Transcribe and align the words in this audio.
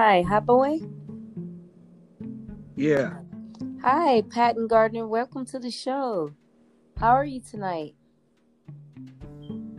Hi, 0.00 0.22
hi 0.22 0.40
boy. 0.40 0.80
Yeah, 2.74 3.18
Hi, 3.82 4.22
Patton 4.22 4.66
Gardner. 4.66 5.06
Welcome 5.06 5.44
to 5.52 5.58
the 5.58 5.70
show. 5.70 6.30
How 6.96 7.10
are 7.10 7.26
you 7.26 7.38
tonight? 7.42 7.94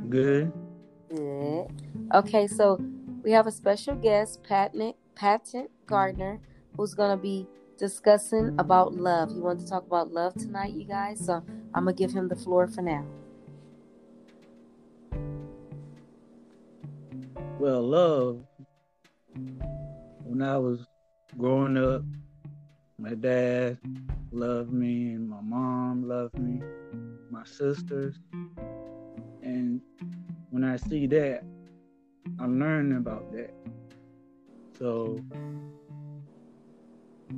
good. 0.10 0.54
Good. 1.10 1.72
Okay, 2.14 2.46
so 2.46 2.80
we 3.23 3.32
have 3.32 3.48
a 3.48 3.52
special 3.52 3.96
guest, 3.96 4.44
Patton 4.44 4.94
Patton 5.16 5.70
Gardner, 5.88 6.40
who's 6.78 6.94
gonna 6.94 7.18
be 7.18 7.48
discussing 7.80 8.54
about 8.60 8.94
love. 8.94 9.32
He 9.32 9.40
wants 9.40 9.64
to 9.64 9.70
talk 9.72 9.88
about 9.88 10.14
love 10.14 10.36
tonight, 10.36 10.74
you 10.74 10.86
guys. 10.86 11.26
So 11.26 11.44
I'm 11.74 11.86
gonna 11.86 11.94
give 11.94 12.12
him 12.12 12.28
the 12.28 12.36
floor 12.36 12.68
for 12.68 12.84
now. 12.84 13.04
Well, 17.58 17.81
love. 17.81 18.45
When 20.31 20.41
I 20.41 20.58
was 20.58 20.80
growing 21.38 21.76
up, 21.76 22.03
my 22.98 23.16
dad 23.16 23.77
loved 24.31 24.72
me, 24.72 25.12
and 25.12 25.30
my 25.30 25.41
mom 25.41 26.08
loved 26.08 26.39
me, 26.39 26.62
my 27.30 27.44
sisters. 27.44 28.16
And 29.44 29.81
when 30.49 30.63
I 30.63 30.77
see 30.77 31.05
that, 31.08 31.44
I'm 32.39 32.62
learning 32.62 32.98
about 32.98 33.30
that. 33.34 33.53
So, 34.80 35.20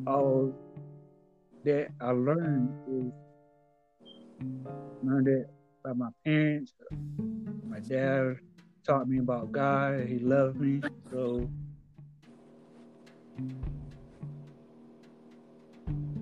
all 0.05 0.53
that 1.63 1.87
I 1.99 2.11
learned 2.11 2.69
is 2.87 3.11
learned 5.01 5.25
that 5.25 5.47
by 5.83 5.93
my 5.93 6.09
parents. 6.23 6.73
My 7.67 7.79
dad 7.79 8.35
taught 8.85 9.09
me 9.09 9.17
about 9.17 9.51
God. 9.51 10.01
He 10.01 10.19
loved 10.19 10.61
me. 10.61 10.79
So, 11.09 11.49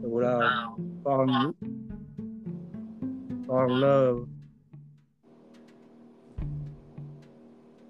so 0.01 0.07
without 0.07 0.77
falling, 1.03 1.53
fall 3.47 3.65
in 3.65 3.79
love, 3.79 4.27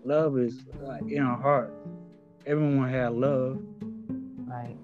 love 0.04 0.38
is 0.38 0.66
like 0.82 1.04
in 1.10 1.22
our 1.22 1.38
heart. 1.38 1.74
Everyone 2.46 2.90
has 2.90 3.14
love. 3.14 3.60
Right. 4.48 4.78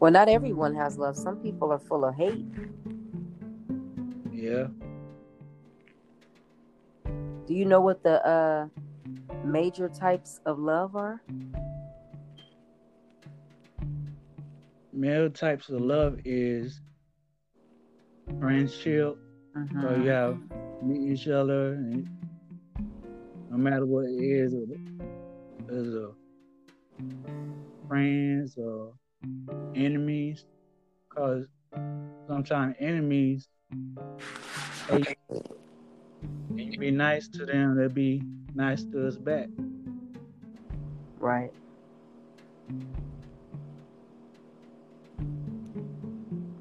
Well, 0.00 0.12
not 0.12 0.28
everyone 0.28 0.74
has 0.74 0.98
love. 0.98 1.16
Some 1.16 1.36
people 1.36 1.72
are 1.72 1.78
full 1.78 2.04
of 2.04 2.14
hate. 2.14 2.44
Yeah. 4.32 4.66
Do 7.46 7.54
you 7.54 7.64
know 7.64 7.80
what 7.80 8.02
the 8.02 8.26
uh, 8.26 8.68
major 9.44 9.88
types 9.88 10.40
of 10.46 10.58
love 10.58 10.96
are? 10.96 11.22
Male 14.92 15.30
types 15.30 15.68
of 15.68 15.80
love 15.80 16.18
is 16.24 16.80
friendship. 18.38 19.18
Mm-hmm. 19.56 19.82
So 19.82 19.94
you 19.96 20.08
have 20.08 20.38
meet 20.82 21.12
each 21.12 21.28
other, 21.28 21.74
and 21.74 22.08
no 23.50 23.56
matter 23.56 23.86
what 23.86 24.04
it 24.04 24.22
is, 24.22 24.52
is 25.68 25.94
a 25.94 26.10
friends 27.88 28.56
or 28.56 28.92
enemies. 29.74 30.44
Cause 31.08 31.46
sometimes 32.26 32.74
enemies, 32.80 33.48
they, 34.88 35.16
and 36.50 36.72
you 36.72 36.78
be 36.78 36.90
nice 36.90 37.28
to 37.28 37.46
them, 37.46 37.76
they 37.76 37.88
be 37.88 38.22
nice 38.54 38.84
to 38.84 39.06
us 39.06 39.16
back. 39.16 39.48
Right. 41.18 41.50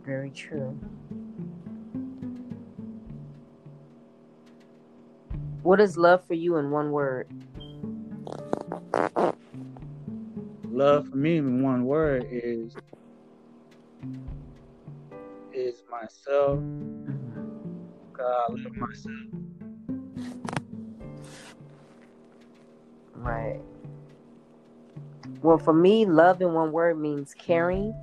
Very 0.06 0.32
true. 0.32 0.78
What 5.62 5.80
is 5.80 5.98
love 5.98 6.26
for 6.26 6.34
you 6.34 6.58
in 6.58 6.72
one 6.72 6.92
word? 6.92 7.28
Love 10.66 11.08
for 11.08 11.16
me, 11.16 11.38
in 11.38 11.64
one 11.64 11.86
word, 11.86 12.26
is 12.30 12.76
is 15.54 15.84
myself. 15.90 16.60
God, 18.12 18.50
I 18.50 18.52
love 18.52 18.76
myself. 18.76 19.43
Right. 23.24 23.62
Well, 25.42 25.58
for 25.58 25.74
me, 25.74 26.06
love 26.06 26.42
in 26.42 26.54
one 26.54 26.74
word 26.74 27.00
means 27.00 27.34
caring. 27.34 27.96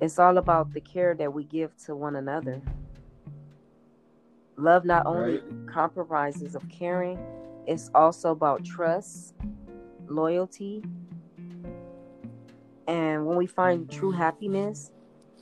It's 0.00 0.18
all 0.18 0.38
about 0.38 0.72
the 0.72 0.80
care 0.80 1.14
that 1.14 1.32
we 1.32 1.44
give 1.44 1.76
to 1.84 1.94
one 1.94 2.16
another. 2.16 2.62
Love 4.56 4.86
not 4.86 5.04
only 5.04 5.42
compromises 5.66 6.54
of 6.54 6.66
caring, 6.70 7.18
it's 7.66 7.90
also 7.94 8.30
about 8.30 8.64
trust, 8.64 9.34
loyalty, 10.06 10.82
and 12.86 13.26
when 13.26 13.36
we 13.36 13.46
find 13.46 13.90
true 13.90 14.12
happiness, 14.12 14.90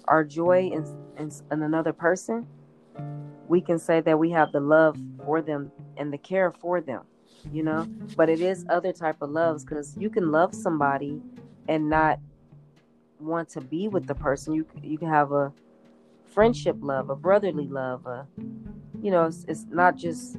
our 0.06 0.24
joy 0.24 0.68
in, 0.72 0.84
in, 1.16 1.30
in 1.52 1.62
another 1.62 1.92
person, 1.92 2.44
we 3.46 3.60
can 3.60 3.78
say 3.78 4.00
that 4.00 4.18
we 4.18 4.30
have 4.30 4.50
the 4.50 4.58
love 4.58 4.98
for 5.24 5.40
them 5.40 5.70
and 5.96 6.12
the 6.12 6.18
care 6.18 6.50
for 6.50 6.80
them 6.80 7.04
you 7.52 7.62
know? 7.62 7.86
But 8.16 8.28
it 8.28 8.40
is 8.40 8.64
other 8.68 8.92
type 8.92 9.22
of 9.22 9.30
loves 9.30 9.64
because 9.64 9.96
you 9.98 10.10
can 10.10 10.30
love 10.30 10.54
somebody 10.54 11.20
and 11.68 11.88
not 11.88 12.18
want 13.18 13.48
to 13.50 13.60
be 13.60 13.88
with 13.88 14.06
the 14.06 14.14
person. 14.14 14.54
You 14.54 14.66
you 14.82 14.98
can 14.98 15.08
have 15.08 15.32
a 15.32 15.52
friendship 16.26 16.76
love 16.80 17.08
a 17.08 17.16
brotherly 17.16 17.66
love 17.66 18.04
a 18.04 18.26
you 19.00 19.10
know 19.10 19.24
it's, 19.24 19.46
it's 19.48 19.64
not 19.70 19.96
just 19.96 20.36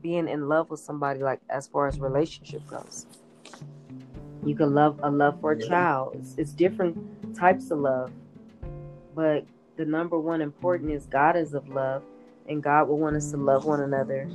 being 0.00 0.26
in 0.26 0.48
love 0.48 0.70
with 0.70 0.80
somebody 0.80 1.20
like 1.20 1.40
as 1.50 1.66
far 1.66 1.86
as 1.86 2.00
relationship 2.00 2.66
goes. 2.66 3.06
You 4.44 4.56
can 4.56 4.74
love 4.74 4.98
a 5.02 5.10
love 5.10 5.40
for 5.40 5.52
a 5.52 5.60
child. 5.60 6.16
It's, 6.18 6.34
it's 6.36 6.52
different 6.52 6.96
types 7.36 7.70
of 7.70 7.78
love 7.78 8.10
but 9.14 9.44
the 9.76 9.84
number 9.84 10.18
one 10.18 10.40
important 10.40 10.90
is 10.90 11.06
god 11.06 11.36
is 11.36 11.54
of 11.54 11.68
love 11.68 12.02
and 12.48 12.62
god 12.62 12.88
will 12.88 12.98
want 12.98 13.16
us 13.16 13.30
to 13.30 13.36
love 13.36 13.64
one 13.64 13.80
another 13.80 14.28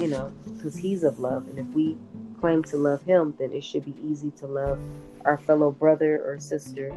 you 0.00 0.08
know, 0.08 0.32
because 0.56 0.76
he's 0.76 1.02
of 1.02 1.18
love. 1.18 1.48
And 1.48 1.58
if 1.58 1.66
we 1.68 1.96
claim 2.40 2.62
to 2.64 2.76
love 2.76 3.02
him, 3.02 3.34
then 3.38 3.52
it 3.52 3.64
should 3.64 3.84
be 3.84 3.94
easy 4.02 4.30
to 4.32 4.46
love 4.46 4.78
our 5.24 5.38
fellow 5.38 5.70
brother 5.70 6.22
or 6.24 6.38
sister 6.38 6.94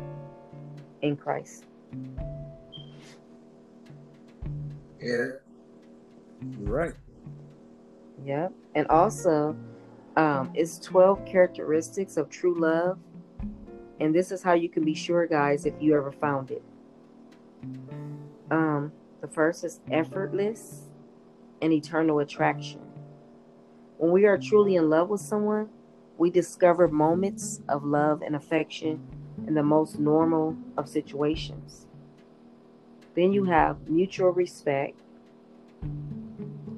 in 1.02 1.16
Christ. 1.16 1.66
Yeah. 5.00 5.28
You're 6.60 6.70
right. 6.70 6.94
Yep. 8.26 8.52
And 8.76 8.88
also, 8.88 9.56
um, 10.16 10.52
it's 10.54 10.80
12 10.80 11.26
characteristics 11.26 12.18
of 12.18 12.30
true 12.30 12.60
love. 12.60 13.00
And 14.00 14.14
this 14.14 14.32
is 14.32 14.44
how 14.44 14.54
you 14.54 14.70
can 14.70 14.84
be 14.84 14.94
sure, 14.94 15.26
guys, 15.26 15.66
if 15.66 15.74
you 15.80 15.96
ever 15.96 16.12
found 16.12 16.52
it. 16.52 16.64
Um, 18.52 18.92
the 19.22 19.28
first 19.28 19.64
is 19.64 19.80
effortless 19.92 20.87
and 21.62 21.74
eternal 21.74 22.20
attraction. 22.20 22.82
When 23.98 24.12
we 24.12 24.26
are 24.26 24.38
truly 24.38 24.76
in 24.76 24.90
love 24.90 25.10
with 25.10 25.22
someone, 25.22 25.70
we 26.18 26.30
discover 26.30 26.88
moments 26.88 27.62
of 27.68 27.84
love 27.84 28.22
and 28.22 28.36
affection 28.36 29.00
in 29.46 29.54
the 29.54 29.64
most 29.64 30.00
normal 30.00 30.56
of 30.78 30.90
situations. 30.90 31.86
Then 33.16 33.34
you 33.34 33.46
have 33.46 33.90
mutual 33.90 34.30
respect, 34.30 35.00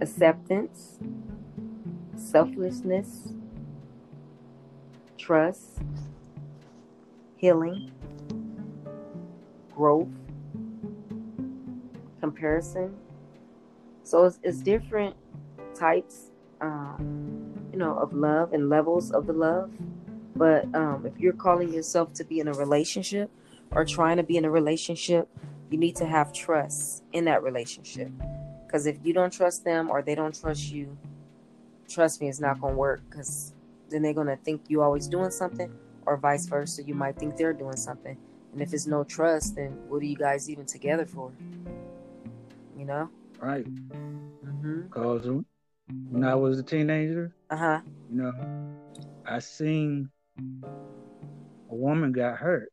acceptance, 0.02 1.00
selflessness, 2.16 3.34
trust, 5.18 5.80
healing, 7.36 7.92
growth, 9.76 10.08
comparison. 12.20 12.96
So 14.10 14.26
it's, 14.26 14.40
it's 14.42 14.58
different 14.62 15.16
types, 15.76 16.32
um, 16.62 17.54
you 17.72 17.78
know, 17.78 17.96
of 17.96 18.12
love 18.12 18.54
and 18.54 18.68
levels 18.68 19.12
of 19.12 19.28
the 19.28 19.34
love. 19.34 19.72
But 20.36 20.66
um, 20.74 21.06
if 21.06 21.20
you're 21.20 21.34
calling 21.34 21.72
yourself 21.72 22.14
to 22.14 22.24
be 22.24 22.40
in 22.40 22.48
a 22.48 22.54
relationship 22.54 23.30
or 23.70 23.86
trying 23.86 24.18
to 24.18 24.24
be 24.24 24.36
in 24.38 24.46
a 24.46 24.50
relationship, 24.50 25.30
you 25.70 25.78
need 25.78 25.96
to 25.98 26.08
have 26.08 26.34
trust 26.34 27.04
in 27.14 27.26
that 27.26 27.44
relationship. 27.44 28.10
Because 28.66 28.88
if 28.88 28.98
you 29.04 29.14
don't 29.14 29.32
trust 29.32 29.64
them 29.64 29.92
or 29.92 30.02
they 30.02 30.16
don't 30.16 30.34
trust 30.34 30.72
you, 30.72 30.98
trust 31.88 32.20
me, 32.20 32.30
it's 32.30 32.40
not 32.40 32.60
going 32.60 32.74
to 32.74 32.80
work. 32.80 33.04
Because 33.12 33.54
then 33.90 34.02
they're 34.02 34.14
going 34.14 34.26
to 34.26 34.38
think 34.38 34.64
you're 34.70 34.84
always 34.84 35.08
doing 35.08 35.30
something, 35.30 35.72
or 36.08 36.18
vice 36.18 36.48
versa. 36.48 36.82
You 36.82 36.96
might 36.96 37.16
think 37.16 37.38
they're 37.38 37.54
doing 37.54 37.78
something. 37.78 38.18
And 38.54 38.62
if 38.64 38.74
it's 38.74 38.88
no 38.88 39.04
trust, 39.04 39.56
then 39.56 39.78
what 39.88 40.02
are 40.02 40.06
you 40.06 40.18
guys 40.18 40.50
even 40.50 40.66
together 40.66 41.06
for? 41.06 41.32
You 42.76 42.86
know? 42.86 43.12
Right. 43.42 43.66
Mm-hmm. 43.66 44.90
Cause 44.90 45.26
when 46.10 46.24
I 46.24 46.36
was 46.36 46.60
a 46.60 46.64
teenager, 46.64 47.34
Uh 47.50 47.56
huh. 47.56 47.82
You 48.12 48.22
know, 48.24 48.34
I 49.26 49.40
seen 49.40 50.10
a 50.70 51.76
woman 51.76 52.12
got 52.12 52.38
hurt, 52.38 52.72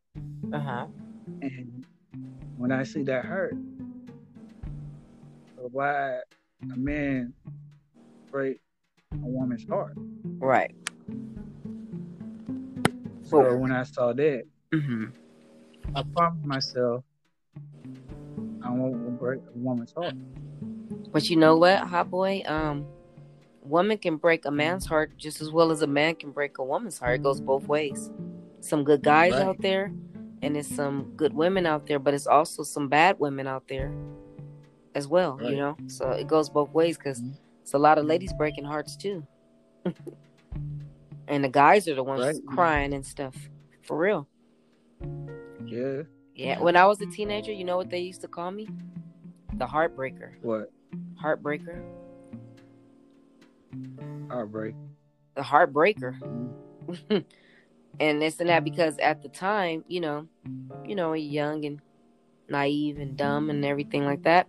Uh 0.53 0.59
huh. 0.59 0.87
and 1.43 1.85
when 2.57 2.73
I 2.73 2.83
see 2.83 3.03
that 3.05 3.25
hurt, 3.25 3.55
why 5.73 6.21
a 6.73 6.77
man 6.77 7.33
break 8.31 8.61
a 9.13 9.17
woman's 9.27 9.67
heart? 9.69 9.93
Right. 10.39 10.75
So 13.23 13.39
Well- 13.41 13.59
when 13.59 13.73
I 13.73 13.83
saw 13.85 14.13
that, 14.13 14.45
Mm-hmm. 14.73 15.05
I 15.95 16.03
promised 16.17 16.45
myself 16.47 17.05
I 18.63 18.71
won't 18.71 19.19
break 19.21 19.41
a 19.41 19.59
woman's 19.59 19.93
heart. 19.93 20.15
But 21.13 21.29
you 21.31 21.37
know 21.37 21.57
what, 21.57 21.79
hot 21.81 22.11
boy? 22.11 22.43
Um, 22.47 22.87
woman 23.63 23.99
can 23.99 24.17
break 24.17 24.45
a 24.45 24.51
man's 24.51 24.87
heart 24.87 25.17
just 25.17 25.41
as 25.41 25.51
well 25.51 25.71
as 25.73 25.83
a 25.83 25.87
man 25.87 26.15
can 26.15 26.31
break 26.31 26.59
a 26.59 26.65
woman's 26.65 26.99
heart. 26.99 27.17
It 27.17 27.23
goes 27.23 27.41
both 27.41 27.67
ways. 27.69 28.11
Some 28.61 28.85
good 28.85 29.03
guys 29.03 29.33
Right. 29.35 29.43
out 29.43 29.61
there, 29.61 29.93
and 30.43 30.57
it's 30.57 30.69
some 30.69 31.13
good 31.17 31.35
women 31.35 31.67
out 31.67 31.87
there, 31.87 31.99
but 31.99 32.15
it's 32.15 32.27
also 32.27 32.63
some 32.63 32.89
bad 32.89 33.19
women 33.19 33.47
out 33.47 33.67
there 33.69 33.93
as 34.95 35.09
well. 35.09 35.39
You 35.43 35.57
know, 35.57 35.77
so 35.89 36.11
it 36.11 36.27
goes 36.27 36.49
both 36.51 36.71
ways 36.73 36.97
because 36.97 37.23
Mhm. 37.23 37.35
it's 37.63 37.75
a 37.75 37.79
lot 37.79 37.99
of 37.99 38.07
ladies 38.07 38.33
breaking 38.33 38.65
hearts 38.65 38.97
too, 38.97 39.27
and 41.29 41.45
the 41.45 41.49
guys 41.49 41.89
are 41.89 41.95
the 41.95 42.03
ones 42.05 42.25
Right. 42.25 42.47
crying 42.47 42.93
and 42.93 43.05
stuff. 43.05 43.37
For 43.83 43.97
real. 43.97 44.27
Yeah. 45.67 46.03
Yeah. 46.35 46.61
When 46.61 46.77
I 46.77 46.87
was 46.87 47.01
a 47.01 47.07
teenager, 47.07 47.53
you 47.53 47.65
know 47.65 47.77
what 47.77 47.91
they 47.91 48.01
used 48.01 48.21
to 48.23 48.29
call 48.29 48.51
me? 48.51 48.69
The 49.55 49.67
heartbreaker. 49.67 50.35
What? 50.43 50.71
Heartbreaker. 51.27 51.83
Heartbreak. 54.31 54.77
The 55.35 55.43
heartbreaker. 55.43 56.15
And 57.99 58.21
this 58.21 58.41
and 58.41 58.51
that 58.51 58.63
because 58.63 58.99
at 58.99 59.23
the 59.23 59.31
time, 59.31 59.83
you 59.89 60.01
know, 60.01 60.29
you 60.85 60.95
know, 60.95 61.15
young 61.15 61.65
and 61.65 61.81
naive 62.47 62.99
and 62.99 63.17
dumb 63.17 63.49
and 63.49 63.65
everything 63.65 64.05
like 64.05 64.23
that. 64.25 64.49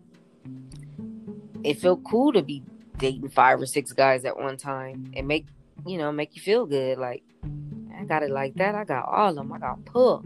It 1.64 1.80
felt 1.80 2.04
cool 2.04 2.34
to 2.34 2.42
be 2.42 2.62
dating 2.98 3.30
five 3.30 3.62
or 3.62 3.66
six 3.66 3.94
guys 3.94 4.26
at 4.26 4.38
one 4.38 4.58
time 4.58 5.14
and 5.16 5.30
make 5.30 5.46
you 5.86 5.98
know 5.98 6.12
make 6.12 6.36
you 6.36 6.42
feel 6.42 6.66
good. 6.66 6.98
Like 6.98 7.24
I 7.98 8.04
got 8.04 8.22
it 8.22 8.32
like 8.32 8.56
that. 8.56 8.76
I 8.76 8.84
got 8.84 9.08
all 9.08 9.30
of 9.30 9.36
them. 9.38 9.54
I 9.54 9.60
got 9.60 9.86
pull 9.86 10.26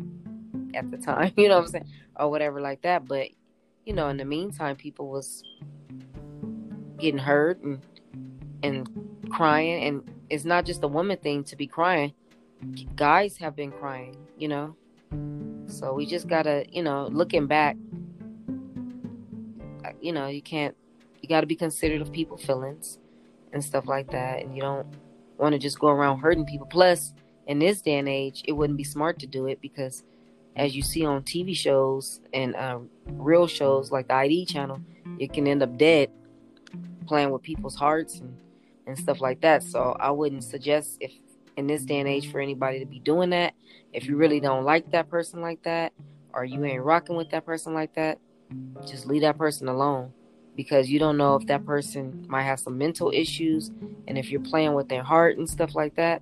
at 0.73 0.89
the 0.89 0.97
time. 0.97 1.31
You 1.37 1.47
know 1.49 1.57
what 1.57 1.65
I'm 1.65 1.71
saying, 1.71 1.89
or 2.15 2.31
whatever 2.31 2.59
like 2.59 2.81
that. 2.81 3.07
But 3.07 3.27
you 3.85 3.93
know, 3.93 4.09
in 4.09 4.17
the 4.17 4.25
meantime, 4.25 4.75
people 4.75 5.09
was 5.09 5.43
getting 7.01 7.19
hurt 7.19 7.61
and 7.61 7.81
and 8.63 8.89
crying, 9.29 9.83
and 9.83 10.03
it's 10.29 10.45
not 10.45 10.65
just 10.65 10.83
a 10.83 10.87
woman 10.87 11.17
thing 11.17 11.43
to 11.45 11.55
be 11.55 11.67
crying 11.67 12.13
guys 12.95 13.37
have 13.37 13.55
been 13.55 13.71
crying, 13.71 14.15
you 14.37 14.47
know. 14.47 14.75
So 15.67 15.93
we 15.93 16.05
just 16.05 16.27
gotta, 16.27 16.65
you 16.71 16.83
know, 16.83 17.07
looking 17.07 17.47
back, 17.47 17.77
uh, 19.85 19.91
you 20.01 20.11
know, 20.11 20.27
you 20.27 20.41
can't, 20.41 20.75
you 21.21 21.29
gotta 21.29 21.47
be 21.47 21.55
considerate 21.55 22.01
of 22.01 22.11
people' 22.11 22.37
feelings 22.37 22.99
and 23.53 23.63
stuff 23.63 23.87
like 23.87 24.11
that, 24.11 24.41
and 24.41 24.55
you 24.55 24.61
don't 24.61 24.87
want 25.37 25.53
to 25.53 25.59
just 25.59 25.79
go 25.79 25.87
around 25.87 26.19
hurting 26.19 26.45
people. 26.45 26.67
Plus, 26.67 27.13
in 27.47 27.59
this 27.59 27.81
day 27.81 27.97
and 27.97 28.07
age, 28.07 28.43
it 28.45 28.53
wouldn't 28.53 28.77
be 28.77 28.83
smart 28.83 29.19
to 29.19 29.27
do 29.27 29.47
it 29.47 29.59
because, 29.61 30.03
as 30.55 30.75
you 30.75 30.81
see 30.81 31.05
on 31.05 31.23
TV 31.23 31.55
shows 31.55 32.21
and 32.33 32.55
uh, 32.55 32.79
real 33.07 33.47
shows 33.47 33.91
like 33.91 34.07
the 34.07 34.13
ID 34.13 34.45
channel, 34.45 34.79
you 35.17 35.27
can 35.27 35.47
end 35.47 35.63
up 35.63 35.77
dead 35.77 36.09
playing 37.11 37.31
with 37.31 37.41
people's 37.41 37.75
hearts 37.75 38.19
and 38.21 38.33
and 38.87 38.97
stuff 38.97 39.19
like 39.19 39.41
that. 39.41 39.63
So 39.63 39.97
I 39.99 40.11
wouldn't 40.11 40.45
suggest 40.45 40.97
if 41.01 41.11
in 41.57 41.67
this 41.67 41.83
day 41.83 41.99
and 41.99 42.07
age 42.07 42.31
for 42.31 42.39
anybody 42.39 42.79
to 42.79 42.85
be 42.85 42.99
doing 42.99 43.31
that. 43.31 43.53
If 43.91 44.07
you 44.07 44.15
really 44.15 44.39
don't 44.39 44.63
like 44.63 44.91
that 44.91 45.09
person 45.09 45.41
like 45.41 45.61
that, 45.63 45.91
or 46.33 46.45
you 46.45 46.63
ain't 46.63 46.83
rocking 46.83 47.17
with 47.17 47.29
that 47.31 47.45
person 47.45 47.73
like 47.73 47.93
that, 47.95 48.17
just 48.87 49.05
leave 49.05 49.21
that 49.23 49.37
person 49.37 49.67
alone 49.67 50.13
because 50.55 50.89
you 50.89 50.99
don't 50.99 51.17
know 51.17 51.35
if 51.35 51.45
that 51.47 51.65
person 51.65 52.25
might 52.29 52.43
have 52.43 52.59
some 52.59 52.77
mental 52.77 53.11
issues. 53.13 53.71
And 54.07 54.17
if 54.17 54.31
you're 54.31 54.41
playing 54.41 54.73
with 54.73 54.87
their 54.87 55.03
heart 55.03 55.37
and 55.37 55.49
stuff 55.49 55.75
like 55.75 55.95
that, 55.95 56.21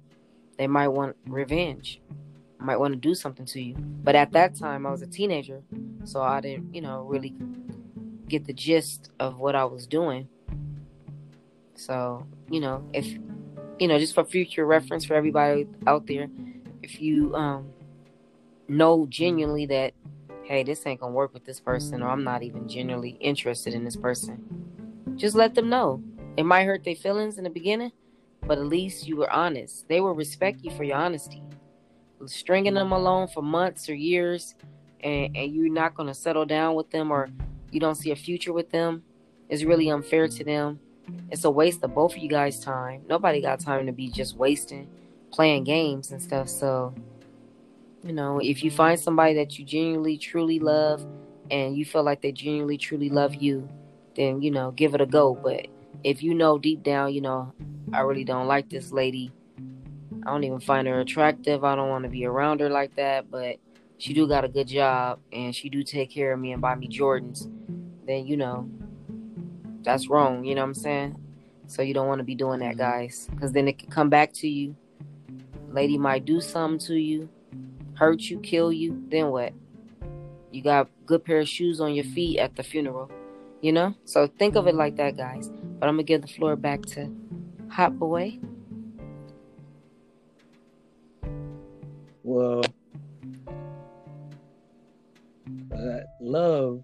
they 0.58 0.68
might 0.68 0.88
want 0.88 1.16
revenge, 1.28 2.02
might 2.58 2.78
want 2.78 2.94
to 2.94 3.00
do 3.00 3.14
something 3.14 3.46
to 3.46 3.62
you. 3.62 3.76
But 3.78 4.16
at 4.16 4.32
that 4.32 4.56
time, 4.56 4.88
I 4.88 4.92
was 4.92 5.04
a 5.04 5.08
teenager, 5.08 5.62
so 6.04 6.22
I 6.22 6.42
didn't, 6.42 6.74
you 6.74 6.82
know, 6.82 7.04
really 7.04 7.36
get 8.28 8.46
the 8.46 8.54
gist 8.54 9.12
of 9.20 9.38
what 9.38 9.56
I 9.56 9.66
was 9.66 9.86
doing. 9.86 10.28
So, 11.80 12.28
you 12.50 12.60
know, 12.60 12.84
if 12.94 13.08
you 13.80 13.88
know, 13.88 13.98
just 13.98 14.14
for 14.14 14.26
future 14.26 14.66
reference 14.66 15.06
for 15.06 15.14
everybody 15.14 15.66
out 15.88 16.08
there, 16.08 16.28
if 16.84 17.00
you 17.00 17.34
um 17.36 17.70
know 18.68 19.08
genuinely 19.10 19.66
that 19.68 19.94
hey, 20.44 20.64
this 20.64 20.86
ain't 20.86 21.00
gonna 21.00 21.14
work 21.14 21.34
with 21.34 21.46
this 21.46 21.62
person, 21.62 22.04
or 22.04 22.10
I'm 22.10 22.24
not 22.24 22.44
even 22.44 22.68
genuinely 22.68 23.12
interested 23.22 23.74
in 23.74 23.86
this 23.86 23.96
person, 23.96 24.44
just 25.16 25.36
let 25.36 25.56
them 25.56 25.70
know. 25.70 26.04
It 26.36 26.44
might 26.44 26.66
hurt 26.66 26.84
their 26.84 26.96
feelings 26.96 27.38
in 27.38 27.46
the 27.46 27.50
beginning, 27.50 27.94
but 28.46 28.58
at 28.58 28.66
least 28.66 29.08
you 29.08 29.16
were 29.16 29.32
honest. 29.32 29.88
They 29.88 30.02
will 30.02 30.14
respect 30.14 30.62
you 30.64 30.72
for 30.72 30.84
your 30.84 30.98
honesty. 30.98 31.42
Stringing 32.26 32.74
them 32.74 32.92
along 32.92 33.30
for 33.30 33.42
months 33.42 33.88
or 33.88 33.96
years, 33.96 34.54
and, 35.02 35.34
and 35.34 35.56
you're 35.56 35.72
not 35.72 35.96
gonna 35.96 36.14
settle 36.14 36.46
down 36.46 36.76
with 36.76 36.92
them, 36.92 37.10
or 37.10 37.30
you 37.72 37.80
don't 37.80 37.96
see 37.96 38.12
a 38.12 38.18
future 38.18 38.52
with 38.52 38.70
them, 38.70 39.04
is 39.48 39.64
really 39.64 39.90
unfair 39.90 40.28
to 40.28 40.44
them 40.44 40.82
it's 41.32 41.44
a 41.44 41.50
waste 41.50 41.84
of 41.84 41.94
both 41.94 42.14
of 42.14 42.18
you 42.20 42.30
guys' 42.30 42.60
time. 42.60 43.02
Nobody 43.08 43.42
got 43.42 43.60
time 43.60 43.86
to 43.86 43.92
be 43.92 44.10
just 44.10 44.36
wasting 44.36 44.88
playing 45.32 45.64
games 45.64 46.12
and 46.12 46.22
stuff. 46.22 46.50
So, 46.50 46.94
you 48.04 48.14
know, 48.14 48.40
if 48.40 48.64
you 48.64 48.72
find 48.72 49.00
somebody 49.00 49.36
that 49.36 49.60
you 49.60 49.66
genuinely 49.66 50.18
truly 50.18 50.60
love 50.60 51.06
and 51.52 51.76
you 51.76 51.86
feel 51.86 52.04
like 52.04 52.22
they 52.22 52.32
genuinely 52.32 52.78
truly 52.78 53.10
love 53.10 53.36
you, 53.36 53.68
then, 54.16 54.42
you 54.42 54.52
know, 54.52 54.72
give 54.72 54.96
it 54.96 55.02
a 55.02 55.06
go. 55.06 55.36
But 55.36 55.68
if 56.04 56.24
you 56.24 56.34
know 56.34 56.58
deep 56.58 56.84
down, 56.84 57.14
you 57.14 57.22
know, 57.22 57.54
I 57.94 58.02
really 58.02 58.24
don't 58.24 58.48
like 58.48 58.70
this 58.70 58.92
lady. 58.92 59.32
I 60.26 60.32
don't 60.32 60.44
even 60.44 60.60
find 60.60 60.88
her 60.88 61.00
attractive. 61.00 61.64
I 61.64 61.76
don't 61.76 61.90
want 61.90 62.04
to 62.04 62.10
be 62.10 62.26
around 62.26 62.60
her 62.60 62.70
like 62.70 62.96
that, 62.96 63.32
but 63.32 63.58
she 63.98 64.14
do 64.14 64.28
got 64.28 64.46
a 64.46 64.50
good 64.50 64.68
job 64.68 65.20
and 65.32 65.56
she 65.56 65.70
do 65.70 65.84
take 65.84 66.10
care 66.10 66.34
of 66.34 66.40
me 66.40 66.52
and 66.52 66.62
buy 66.62 66.76
me 66.76 66.88
Jordans. 66.88 67.50
Then, 68.06 68.26
you 68.28 68.38
know, 68.38 68.70
that's 69.90 70.08
wrong. 70.08 70.46
You 70.46 70.54
know 70.54 70.62
what 70.62 70.68
I'm 70.68 70.74
saying? 70.76 71.16
So 71.66 71.82
you 71.82 71.94
don't 71.94 72.08
want 72.08 72.20
to 72.20 72.24
be 72.24 72.36
doing 72.36 72.60
that, 72.60 72.78
guys, 72.78 73.28
because 73.32 73.52
then 73.52 73.68
it 73.68 73.80
could 73.80 73.90
come 73.90 74.10
back 74.10 74.34
to 74.34 74.48
you. 74.48 74.76
Lady 75.70 75.98
might 75.98 76.26
do 76.26 76.42
something 76.42 76.80
to 76.88 76.96
you, 76.96 77.30
hurt 77.96 78.22
you, 78.22 78.40
kill 78.40 78.72
you. 78.72 79.04
Then 79.10 79.30
what? 79.30 79.54
You 80.52 80.62
got 80.62 80.90
good 81.06 81.24
pair 81.26 81.40
of 81.40 81.48
shoes 81.48 81.80
on 81.82 81.94
your 81.94 82.06
feet 82.06 82.40
at 82.40 82.56
the 82.56 82.64
funeral. 82.64 83.12
You 83.62 83.74
know? 83.74 83.96
So 84.06 84.28
think 84.28 84.56
of 84.56 84.68
it 84.68 84.76
like 84.76 84.96
that, 84.98 85.18
guys. 85.18 85.50
But 85.80 85.90
I'm 85.90 85.96
gonna 85.96 86.04
give 86.04 86.22
the 86.22 86.28
floor 86.28 86.56
back 86.56 86.86
to 86.88 87.12
Hot 87.70 87.98
Boy. 87.98 88.40
Well, 92.24 92.64
uh, 95.76 96.00
love, 96.22 96.84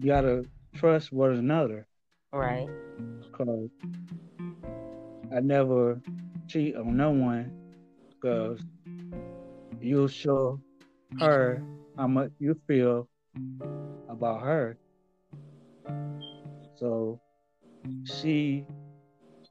you 0.00 0.06
gotta 0.06 0.44
trust 0.74 1.12
one 1.12 1.32
another. 1.32 1.86
Right. 2.32 2.68
Cause 3.32 3.68
I 5.34 5.40
never 5.40 6.00
cheat 6.48 6.76
on 6.76 6.96
no 6.96 7.10
one. 7.10 7.52
Cause 8.22 8.60
you'll 9.80 10.08
show 10.08 10.60
her 11.20 11.62
how 11.96 12.06
much 12.06 12.30
you 12.38 12.58
feel 12.66 13.08
about 14.08 14.42
her. 14.42 14.76
So 16.76 17.20
she 18.04 18.64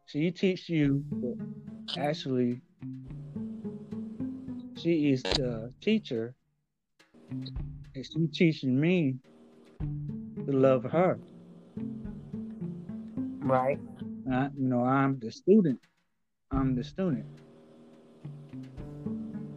she 0.05 0.31
teach 0.31 0.69
you 0.69 1.03
actually 1.97 2.61
she 4.77 5.11
is 5.11 5.23
the 5.23 5.71
teacher 5.81 6.35
and 7.29 8.05
she 8.05 8.27
teaching 8.27 8.79
me 8.79 9.15
to 10.45 10.51
love 10.51 10.83
her. 10.83 11.19
Right. 13.39 13.79
I, 14.31 14.49
you 14.57 14.67
know, 14.67 14.83
I'm 14.83 15.19
the 15.19 15.31
student. 15.31 15.79
I'm 16.51 16.75
the 16.75 16.83
student. 16.83 17.25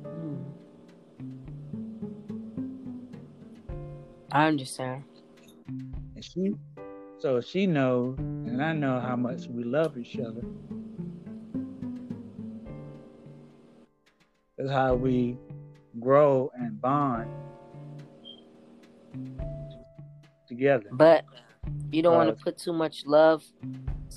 Hmm. 0.03 0.43
I 4.33 4.47
understand. 4.47 5.05
And 5.69 6.25
she 6.25 6.55
so 7.19 7.41
she 7.41 7.67
knows 7.67 8.19
and 8.19 8.63
I 8.63 8.73
know 8.73 9.01
how 9.01 9.17
much 9.17 9.47
we 9.49 9.65
love 9.65 9.97
each 9.99 10.19
other. 10.19 10.43
That's 14.59 14.71
how 14.71 14.95
we 14.95 15.37
grow 16.01 16.51
and 16.55 16.81
bond 16.81 17.31
together. 20.57 20.89
But 20.93 21.25
You 21.91 22.03
don't 22.03 22.17
want 22.17 22.37
to 22.37 22.45
put 22.45 22.59
too 22.59 22.73
much 22.73 23.07
love 23.07 23.45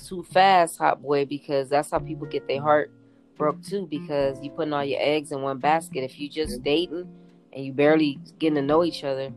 too 0.06 0.22
fast, 0.22 0.78
hot 0.78 1.02
boy, 1.02 1.24
because 1.24 1.68
that's 1.68 1.90
how 1.90 1.98
people 1.98 2.26
get 2.26 2.46
their 2.46 2.60
heart 2.60 2.92
broke 3.36 3.62
too. 3.62 3.86
Because 3.90 4.40
you 4.42 4.50
putting 4.50 4.72
all 4.72 4.84
your 4.84 5.00
eggs 5.00 5.32
in 5.32 5.42
one 5.42 5.58
basket. 5.58 6.04
If 6.04 6.18
you 6.18 6.28
just 6.28 6.62
dating 6.62 7.08
and 7.52 7.64
you 7.64 7.72
barely 7.72 8.18
getting 8.38 8.56
to 8.56 8.62
know 8.62 8.84
each 8.84 9.04
other, 9.04 9.32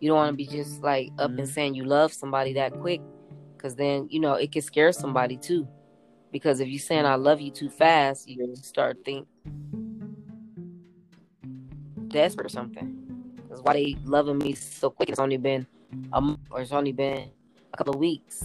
you 0.00 0.08
don't 0.08 0.16
want 0.16 0.32
to 0.32 0.36
be 0.36 0.46
just 0.46 0.82
like 0.82 1.10
up 1.18 1.30
mm-hmm. 1.30 1.40
and 1.40 1.48
saying 1.48 1.74
you 1.74 1.84
love 1.84 2.12
somebody 2.12 2.52
that 2.54 2.78
quick, 2.80 3.00
because 3.56 3.74
then 3.74 4.08
you 4.10 4.20
know 4.20 4.34
it 4.34 4.52
can 4.52 4.62
scare 4.62 4.92
somebody 4.92 5.36
too. 5.36 5.66
Because 6.30 6.60
if 6.60 6.68
you 6.68 6.78
saying 6.78 7.06
I 7.06 7.14
love 7.14 7.40
you 7.40 7.50
too 7.50 7.70
fast, 7.70 8.28
you 8.28 8.54
start 8.56 8.98
think 9.04 9.28
desperate 12.08 12.46
or 12.46 12.50
something. 12.50 13.00
That's 13.48 13.60
why 13.62 13.74
they 13.74 13.96
loving 14.04 14.38
me 14.38 14.54
so 14.54 14.90
quick. 14.90 15.10
It's 15.10 15.20
only 15.20 15.36
been 15.36 15.66
a 16.12 16.20
month 16.20 16.40
or 16.50 16.60
it's 16.60 16.72
only 16.72 16.92
been 16.92 17.30
a 17.72 17.76
couple 17.76 17.94
of 17.94 18.00
weeks. 18.00 18.44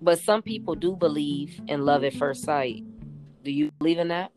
But 0.00 0.18
some 0.18 0.42
people 0.42 0.74
do 0.74 0.96
believe 0.96 1.60
in 1.68 1.84
love 1.84 2.04
at 2.04 2.14
first 2.14 2.44
sight. 2.44 2.84
Do 3.44 3.50
you 3.50 3.70
believe 3.78 3.98
in 3.98 4.08
that? 4.08 4.32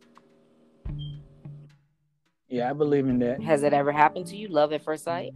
Yeah, 2.47 2.69
I 2.69 2.73
believe 2.73 3.07
in 3.07 3.19
that. 3.19 3.41
Has 3.41 3.63
it 3.63 3.73
ever 3.73 3.91
happened 3.91 4.27
to 4.27 4.37
you? 4.37 4.47
Love 4.47 4.73
at 4.73 4.83
first 4.83 5.03
sight? 5.03 5.33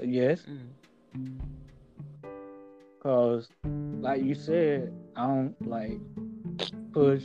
Yes. 0.00 0.42
Mm. 1.14 1.38
Cause, 3.02 3.48
like 4.00 4.22
you 4.22 4.34
said, 4.34 4.92
I 5.16 5.26
don't 5.26 5.68
like 5.68 5.98
push 6.92 7.24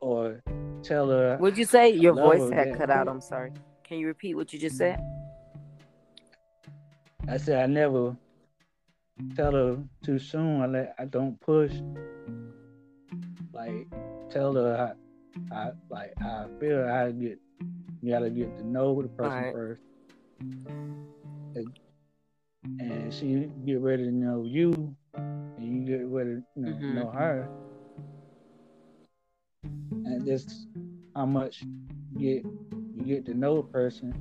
or 0.00 0.42
tell 0.82 1.08
her. 1.08 1.36
Would 1.40 1.56
you 1.56 1.64
say 1.64 1.90
your 1.90 2.14
voice 2.14 2.50
had 2.50 2.76
cut 2.76 2.90
out? 2.90 3.08
I'm 3.08 3.20
sorry. 3.20 3.52
Can 3.84 3.98
you 3.98 4.06
repeat 4.06 4.34
what 4.34 4.52
you 4.52 4.58
just 4.58 4.76
said? 4.76 5.00
I 7.28 7.36
said 7.36 7.62
I 7.62 7.66
never 7.66 8.16
tell 9.36 9.52
her 9.52 9.78
too 10.04 10.18
soon. 10.18 10.60
I 10.60 10.66
let 10.66 10.94
I 10.98 11.04
don't 11.04 11.40
push. 11.40 11.72
Like 13.52 13.86
tell 14.30 14.54
her 14.54 14.94
I, 15.50 15.54
I 15.54 15.70
like 15.88 16.12
I 16.20 16.46
feel 16.58 16.88
I 16.88 17.10
get 17.12 17.38
you 18.02 18.12
gotta 18.12 18.30
get 18.30 18.56
to 18.56 18.66
know 18.66 19.00
the 19.00 19.08
person 19.08 19.32
right. 19.32 19.52
first. 19.52 19.82
And, 21.54 21.78
and, 22.80 23.14
she 23.14 23.50
get 23.64 23.80
ready 23.80 24.04
to 24.04 24.10
know 24.10 24.44
you 24.44 24.96
and 25.14 25.86
you 25.86 25.98
get 25.98 26.06
ready 26.06 26.30
to 26.30 26.42
you 26.56 26.62
know, 26.62 26.72
mm-hmm. 26.72 26.94
know 26.96 27.10
her. 27.10 27.48
Just 30.24 30.66
how 31.14 31.26
much 31.26 31.62
you 32.16 32.18
get 32.18 32.44
you 32.96 33.04
get 33.04 33.26
to 33.26 33.34
know 33.34 33.58
a 33.58 33.62
person 33.62 34.14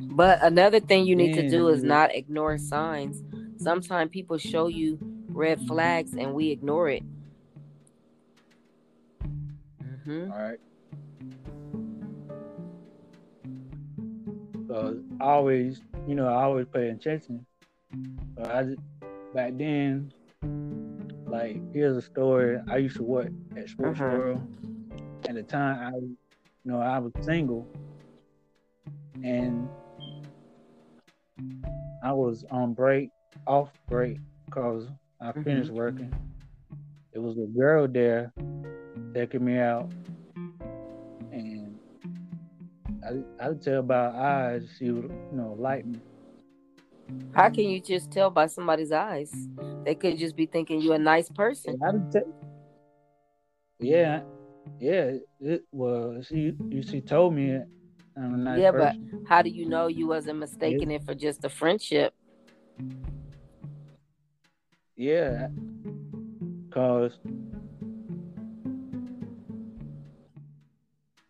but 0.00 0.42
another 0.42 0.80
thing 0.80 1.06
you 1.06 1.14
need 1.14 1.34
to 1.34 1.48
do 1.48 1.68
is 1.68 1.82
not 1.82 2.14
ignore 2.14 2.58
signs. 2.58 3.22
Sometimes 3.58 4.10
people 4.10 4.38
show 4.38 4.68
you 4.68 4.98
red 5.28 5.60
flags 5.66 6.14
and 6.14 6.32
we 6.32 6.50
ignore 6.50 6.88
it. 6.88 7.02
Mm-hmm. 9.84 10.32
All 10.32 10.38
right. 10.38 10.58
So 14.68 15.02
I 15.20 15.24
always, 15.24 15.82
you 16.06 16.14
know, 16.14 16.28
I 16.28 16.42
always 16.44 16.66
pay 16.72 16.88
attention. 16.88 17.44
So 18.36 18.50
I 18.50 18.62
just, 18.62 18.80
back 19.34 19.52
then, 19.58 20.12
like 21.30 21.60
here's 21.72 21.96
a 21.96 22.02
story. 22.02 22.58
I 22.68 22.78
used 22.78 22.96
to 22.96 23.02
work 23.02 23.28
at 23.56 23.68
Sports 23.68 24.00
uh-huh. 24.00 24.16
World. 24.16 24.40
At 25.28 25.34
the 25.34 25.42
time, 25.42 25.94
I, 25.94 25.96
you 25.98 26.16
know, 26.64 26.80
I 26.80 26.98
was 26.98 27.12
single, 27.20 27.66
and 29.22 29.68
I 32.02 32.12
was 32.12 32.44
on 32.50 32.74
break, 32.74 33.10
off 33.46 33.70
break, 33.88 34.18
because 34.46 34.88
I 35.20 35.26
mm-hmm. 35.26 35.42
finished 35.42 35.68
mm-hmm. 35.68 35.78
working. 35.78 36.14
It 37.12 37.18
was 37.18 37.36
a 37.38 37.46
girl 37.46 37.86
there 37.86 38.32
taking 39.14 39.44
me 39.44 39.58
out, 39.58 39.90
and 41.32 41.78
I 43.04 43.44
I 43.44 43.48
could 43.48 43.62
tell 43.62 43.82
by 43.82 43.94
her 43.94 44.16
eyes 44.16 44.68
she 44.78 44.90
would 44.90 45.10
you 45.10 45.36
know 45.36 45.54
like 45.58 45.86
me. 45.86 46.00
How 47.32 47.48
can 47.48 47.64
you 47.64 47.80
just 47.80 48.10
tell 48.10 48.30
by 48.30 48.46
somebody's 48.46 48.92
eyes? 48.92 49.32
They 49.84 49.94
could 49.94 50.18
just 50.18 50.36
be 50.36 50.46
thinking 50.46 50.80
you're 50.80 50.96
a 50.96 50.98
nice 50.98 51.28
person. 51.28 51.80
Yeah, 53.78 54.22
yeah. 54.78 55.12
It, 55.40 55.64
well, 55.72 56.20
she 56.22 56.54
she 56.82 57.00
told 57.00 57.34
me 57.34 57.60
Nice 58.16 58.60
yeah, 58.60 58.70
person. 58.72 59.10
but 59.22 59.28
how 59.28 59.40
do 59.42 59.48
you 59.48 59.66
know 59.66 59.86
you 59.86 60.06
wasn't 60.06 60.38
mistaking 60.38 60.90
yeah. 60.90 60.96
it 60.96 61.04
for 61.04 61.14
just 61.14 61.44
a 61.44 61.48
friendship? 61.48 62.12
Yeah, 64.96 65.48
cause 66.70 67.18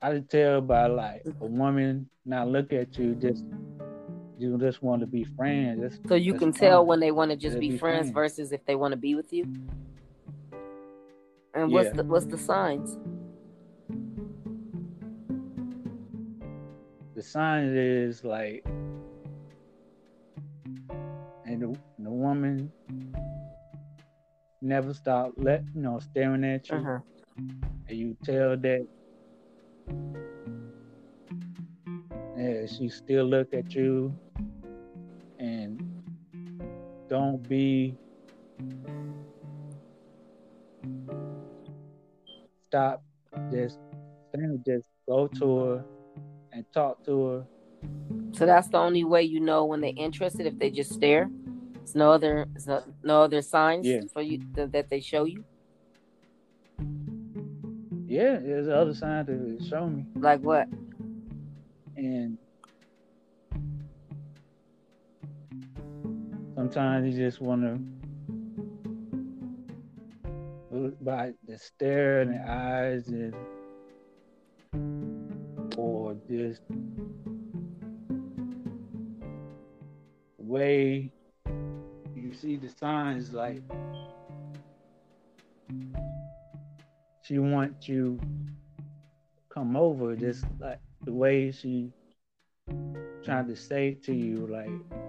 I 0.03 0.11
can 0.11 0.27
tell 0.27 0.61
by 0.61 0.87
like 0.87 1.23
a 1.41 1.47
woman 1.47 2.09
not 2.25 2.49
look 2.49 2.73
at 2.73 2.99
you 2.99 3.15
just 3.15 3.45
you 4.41 4.59
just 4.59 4.83
want 4.83 5.01
to 5.01 5.07
be 5.07 5.25
friends. 5.25 5.83
That's, 5.83 6.09
so 6.09 6.15
you 6.15 6.35
can 6.35 6.53
tell 6.53 6.85
when 6.85 7.01
they 7.01 7.11
want 7.11 7.31
to 7.31 7.37
just 7.37 7.59
be, 7.59 7.71
be 7.71 7.79
friends, 7.79 8.11
friends, 8.11 8.37
versus 8.39 8.53
if 8.53 8.65
they 8.65 8.75
want 8.75 8.93
to 8.93 8.97
be 8.97 9.15
with 9.15 9.33
you. 9.33 9.45
And 11.55 11.71
what's 11.73 11.89
yeah. 11.89 11.97
the 11.97 12.05
what's 12.05 12.27
the 12.27 12.39
signs? 12.39 12.97
the 17.21 17.27
sign 17.27 17.77
is 17.77 18.25
like, 18.25 18.65
and 21.45 21.61
the, 21.61 21.79
the 21.99 22.11
woman 22.11 22.73
never 24.63 24.95
stop 24.95 25.33
let 25.37 25.63
you 25.75 25.83
know 25.83 25.99
staring 25.99 26.45
at 26.45 26.71
you, 26.71 26.77
uh-huh. 26.79 26.99
and 27.37 27.99
you 27.99 28.17
tell 28.25 28.57
that 28.57 28.87
yeah, 32.39 32.65
she 32.67 32.89
still 32.89 33.27
look 33.27 33.53
at 33.53 33.75
you, 33.75 34.17
don't 37.11 37.47
be 37.49 37.95
stop 42.69 43.03
just 43.53 43.81
just 44.65 44.89
go 45.09 45.27
to 45.27 45.59
her 45.59 45.85
and 46.53 46.65
talk 46.73 47.05
to 47.05 47.27
her. 47.27 47.47
So 48.33 48.47
that's 48.47 48.69
the 48.69 48.79
only 48.79 49.03
way 49.03 49.23
you 49.23 49.41
know 49.41 49.65
when 49.65 49.81
they're 49.81 49.93
interested 49.97 50.47
if 50.47 50.57
they 50.59 50.71
just 50.71 50.93
stare. 50.93 51.29
There's 51.75 51.95
no 51.97 52.13
other, 52.13 52.47
no, 52.67 52.85
no 53.03 53.23
other 53.23 53.43
signs 53.43 53.87
yeah. 53.87 54.01
for 54.13 54.23
you 54.23 54.39
th- 54.55 54.71
that 54.71 54.89
they 54.89 55.01
show 55.01 55.25
you. 55.25 55.45
Yeah, 58.07 58.39
there's 58.39 58.69
other 58.69 58.95
signs 58.95 59.27
that 59.27 59.67
show 59.69 59.87
me. 59.87 60.05
Like 60.15 60.41
what? 60.41 60.69
Sometimes 66.73 67.17
you 67.17 67.25
just 67.25 67.41
want 67.41 67.63
to 67.63 67.81
by 71.01 71.33
the 71.49 71.59
stare 71.59 72.23
in 72.23 72.31
the 72.31 72.49
eyes 72.49 73.09
and 73.09 73.35
or 75.77 76.15
just 76.29 76.63
way 80.39 81.11
you 82.15 82.33
see 82.33 82.55
the 82.55 82.69
signs 82.69 83.33
like 83.33 83.63
she 87.23 87.41
wants 87.41 87.89
you 87.89 88.21
come 89.49 89.77
over 89.77 90.15
just 90.15 90.45
like 90.61 90.79
the 91.03 91.13
way 91.13 91.51
she 91.51 91.91
trying 93.25 93.49
to 93.49 93.57
say 93.57 93.95
to 93.95 94.15
you 94.15 94.47
like 94.47 95.00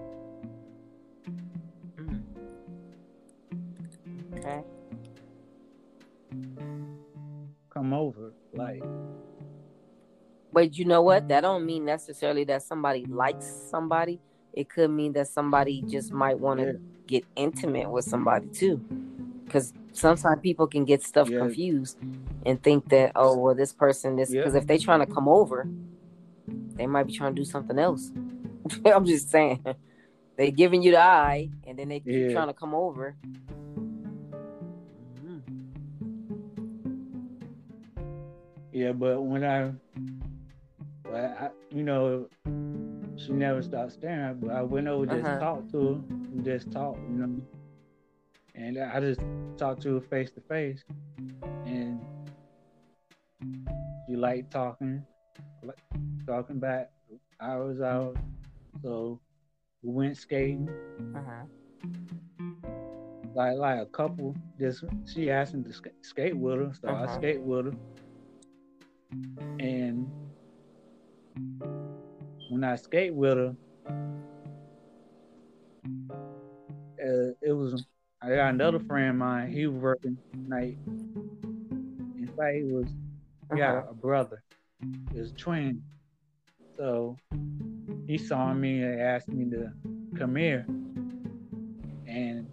come 7.82 7.92
over 7.92 8.32
like 8.54 8.82
but 10.52 10.76
you 10.76 10.84
know 10.84 11.02
what? 11.02 11.28
That 11.28 11.40
don't 11.40 11.64
mean 11.64 11.84
necessarily 11.84 12.44
that 12.44 12.62
somebody 12.62 13.06
likes 13.06 13.46
somebody. 13.46 14.20
It 14.52 14.68
could 14.68 14.90
mean 14.90 15.14
that 15.14 15.28
somebody 15.28 15.82
just 15.88 16.12
might 16.12 16.38
want 16.38 16.60
to 16.60 16.66
yeah. 16.66 16.72
get 17.06 17.24
intimate 17.36 17.90
with 17.90 18.04
somebody 18.04 18.48
too. 18.48 18.76
Because 19.44 19.72
sometimes 19.92 20.40
people 20.42 20.66
can 20.66 20.84
get 20.84 21.02
stuff 21.02 21.30
yeah. 21.30 21.38
confused 21.38 21.98
and 22.44 22.62
think 22.62 22.90
that, 22.90 23.12
oh, 23.16 23.36
well, 23.36 23.54
this 23.54 23.72
person, 23.72 24.16
this, 24.16 24.30
because 24.30 24.52
yeah. 24.52 24.60
if 24.60 24.66
they're 24.66 24.78
trying 24.78 25.00
to 25.00 25.06
come 25.06 25.26
over, 25.26 25.68
they 26.46 26.86
might 26.86 27.06
be 27.06 27.14
trying 27.14 27.34
to 27.34 27.40
do 27.40 27.46
something 27.46 27.78
else. 27.78 28.12
I'm 28.84 29.06
just 29.06 29.30
saying. 29.30 29.64
They 30.36 30.50
giving 30.50 30.82
you 30.82 30.92
the 30.92 31.00
eye 31.00 31.50
and 31.66 31.78
then 31.78 31.88
they 31.88 32.00
keep 32.00 32.32
trying 32.32 32.48
to 32.48 32.54
come 32.54 32.74
over. 32.74 33.16
Yeah, 38.72 38.92
but 38.92 39.20
when 39.22 39.44
I 39.44 39.72
But 41.04 41.24
I, 41.24 41.50
you 41.70 41.82
know, 41.82 42.28
she 43.16 43.32
never 43.32 43.62
stopped 43.62 43.92
staring. 43.92 44.38
But 44.40 44.50
I 44.50 44.62
went 44.62 44.88
over 44.88 45.06
just 45.06 45.26
Uh-huh. 45.26 45.40
talked 45.40 45.70
to 45.72 45.94
her, 45.94 46.42
just 46.42 46.70
talked, 46.72 46.98
you 47.00 47.16
know. 47.16 47.42
And 48.54 48.78
I 48.78 49.00
just 49.00 49.20
talked 49.56 49.82
to 49.82 49.94
her 49.94 50.00
face 50.00 50.30
to 50.32 50.40
face, 50.42 50.84
and 51.66 52.00
she 54.08 54.16
liked 54.16 54.50
talking, 54.50 55.04
like, 55.62 55.78
talking 56.26 56.58
back. 56.58 56.90
I 57.40 57.56
was 57.56 57.80
out, 57.80 58.16
so 58.82 59.20
we 59.82 59.92
went 59.92 60.16
skating. 60.16 60.68
Uh-huh. 61.14 61.44
Like 63.34 63.56
like 63.56 63.80
a 63.80 63.86
couple, 63.86 64.36
just 64.60 64.84
she 65.06 65.30
asked 65.30 65.54
me 65.54 65.62
to 65.64 65.72
sk- 65.72 65.96
skate 66.02 66.36
with 66.36 66.58
her, 66.58 66.72
so 66.80 66.88
I 66.88 67.04
Uh-huh. 67.04 67.14
skate 67.14 67.40
with 67.40 67.66
her. 67.66 67.72
And 69.58 70.10
when 72.48 72.64
I 72.64 72.76
skate 72.76 73.14
with 73.14 73.36
her, 73.36 73.56
uh, 77.02 77.32
it 77.42 77.52
was 77.52 77.84
I 78.22 78.28
got 78.34 78.50
another 78.54 78.78
friend 78.78 79.10
of 79.10 79.16
mine. 79.16 79.50
He 79.50 79.66
was 79.66 79.80
working 79.80 80.16
night. 80.46 80.78
In 80.86 82.30
fact, 82.36 82.54
he 82.56 82.62
was 82.64 82.86
he 83.50 83.58
got 83.58 83.76
Uh-huh. 83.78 83.90
a 83.90 83.94
brother. 83.94 84.42
His 85.12 85.32
twin. 85.32 85.82
So 86.76 87.16
he 88.06 88.16
saw 88.18 88.52
me 88.54 88.82
and 88.82 89.00
asked 89.00 89.28
me 89.28 89.50
to 89.50 89.70
come 90.16 90.36
here. 90.36 90.64
And 92.06 92.46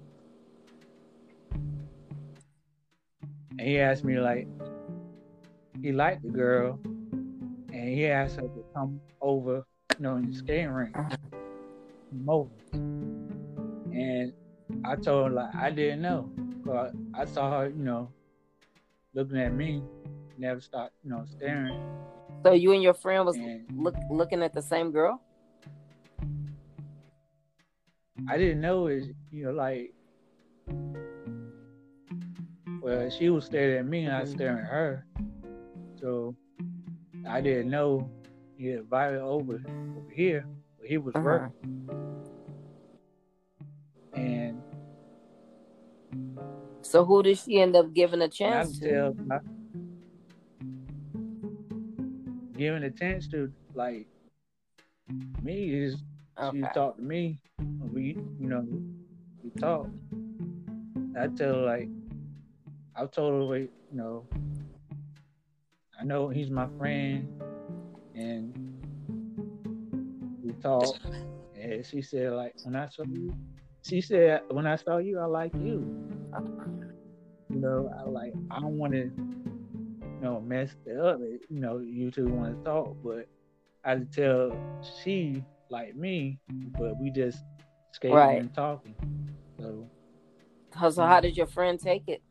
and 3.51 3.61
he 3.61 3.79
asked 3.79 4.03
me 4.03 4.19
like 4.19 4.47
he 5.81 5.91
liked 5.91 6.24
the 6.24 6.29
girl 6.29 6.79
and 6.83 7.89
he 7.89 8.07
asked 8.07 8.36
her 8.38 8.41
to 8.43 8.63
come 8.74 9.00
over, 9.21 9.65
you 9.98 10.03
know, 10.03 10.15
in 10.17 10.29
the 10.29 10.36
skating 10.36 10.69
rink. 10.69 10.93
Come 10.93 12.27
over. 12.27 12.50
And 12.74 14.33
I 14.83 14.95
told 14.95 15.29
her 15.29 15.33
like 15.36 15.55
I 15.55 15.69
didn't 15.69 16.01
know. 16.01 16.29
But 16.65 16.93
I 17.13 17.25
saw 17.25 17.50
her, 17.59 17.69
you 17.69 17.83
know, 17.83 18.09
looking 19.13 19.39
at 19.39 19.53
me, 19.53 19.81
never 20.38 20.59
stopped, 20.62 20.93
you 21.03 21.09
know, 21.09 21.24
staring. 21.25 21.79
So 22.43 22.53
you 22.53 22.74
and 22.74 22.83
your 22.83 22.93
friend 22.93 23.25
was 23.25 23.38
And 23.38 23.65
look 23.75 23.95
looking 24.09 24.43
at 24.43 24.53
the 24.53 24.62
same 24.62 24.91
girl? 24.91 25.21
I 28.27 28.38
didn't 28.38 28.62
know 28.62 28.88
it, 28.88 29.15
you 29.31 29.45
know, 29.45 29.51
like 29.51 29.93
well, 32.81 33.09
she 33.09 33.29
was 33.29 33.45
staring 33.45 33.79
at 33.79 33.86
me 33.86 34.05
and 34.05 34.13
I 34.15 34.21
was 34.21 34.29
Mhm. 34.31 34.36
staring 34.36 34.59
at 34.59 34.65
her. 34.71 35.05
So 35.99 36.35
I 37.27 37.41
didn't 37.41 37.69
know 37.69 38.09
he 38.57 38.71
invited 38.71 39.15
her 39.19 39.21
over 39.23 39.55
over 39.97 40.11
here, 40.11 40.45
but 40.79 40.87
he 40.87 40.97
was 40.97 41.15
Uh-huh. 41.15 41.25
working 41.27 41.89
and 44.15 44.61
So 46.81 47.05
who 47.05 47.21
did 47.23 47.37
she 47.37 47.59
end 47.59 47.75
up 47.75 47.93
giving 47.93 48.21
a 48.21 48.29
chance 48.29 48.79
to? 48.79 49.13
giving 52.57 52.83
a 52.83 52.91
chance 52.91 53.27
to 53.27 53.51
like 53.73 54.07
me 55.41 55.71
is 55.73 56.03
she 56.51 56.61
talked 56.73 56.97
to 56.97 57.03
me. 57.03 57.39
We 57.93 58.17
you 58.39 58.47
know, 58.47 58.65
we 59.43 59.49
talked. 59.59 59.89
I 61.17 61.27
tell 61.27 61.53
her 61.53 61.65
like 61.65 61.89
I 62.95 63.05
told 63.05 63.33
her 63.33 63.43
like, 63.59 63.71
you 63.91 63.97
know, 63.97 64.25
I 65.99 66.03
know 66.05 66.29
he's 66.29 66.49
my 66.49 66.67
friend 66.77 67.27
and 68.15 68.53
we 70.43 70.53
talked 70.62 70.99
and 71.59 71.85
she 71.85 72.01
said 72.01 72.31
like 72.33 72.53
when 72.63 72.75
I 72.75 72.88
saw 72.88 73.03
you 73.03 73.33
she 73.85 74.01
said 74.01 74.41
when 74.51 74.65
I 74.65 74.75
saw 74.77 74.97
you 74.97 75.19
I 75.19 75.25
like 75.25 75.53
you. 75.55 75.95
You 77.51 77.55
know, 77.62 77.91
I 77.97 78.03
like 78.07 78.33
I 78.51 78.59
don't 78.59 78.77
wanna 78.77 78.97
you 79.07 80.19
know 80.21 80.39
mess 80.39 80.75
it 80.85 80.97
up. 80.99 81.19
You 81.19 81.59
know, 81.59 81.79
you 81.79 82.12
two 82.12 82.27
wanna 82.27 82.55
talk, 82.63 82.95
but 83.03 83.27
I 83.83 83.95
could 83.95 84.13
tell 84.13 84.51
she 85.03 85.43
like 85.69 85.95
me, 85.95 86.39
but 86.77 86.99
we 86.99 87.09
just 87.09 87.43
skating 87.93 88.15
Right. 88.15 88.41
and 88.41 88.53
talking. 88.53 88.95
So 89.59 89.89
How- 90.73 90.91
So 90.91 91.03
how 91.03 91.19
did 91.19 91.35
your 91.35 91.47
friend 91.47 91.79
take 91.79 92.07
it? 92.07 92.21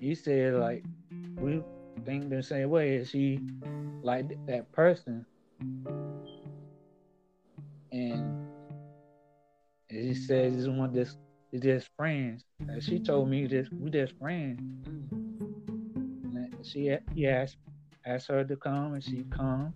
He 0.00 0.14
said 0.14 0.54
like 0.54 0.84
we 1.36 1.62
think 2.04 2.30
the 2.30 2.42
same 2.42 2.70
way. 2.70 2.96
As 2.98 3.10
she 3.10 3.40
like 4.02 4.28
that 4.46 4.70
person. 4.72 5.24
And 7.92 8.46
he 9.88 10.14
said 10.14 10.52
just 10.52 10.70
want 10.70 10.92
this 10.92 11.16
he 11.52 11.58
just 11.58 11.88
friends. 11.96 12.44
And 12.68 12.82
she 12.82 12.98
told 12.98 13.28
me 13.28 13.46
just 13.46 13.72
we 13.72 13.90
just 13.90 14.16
friends. 14.18 14.60
Mm. 14.88 15.08
And 16.34 16.66
she 16.66 16.96
he 17.14 17.26
asked 17.26 17.56
asked 18.04 18.28
her 18.28 18.44
to 18.44 18.56
come 18.56 18.94
and 18.94 19.02
she 19.02 19.24
come. 19.30 19.74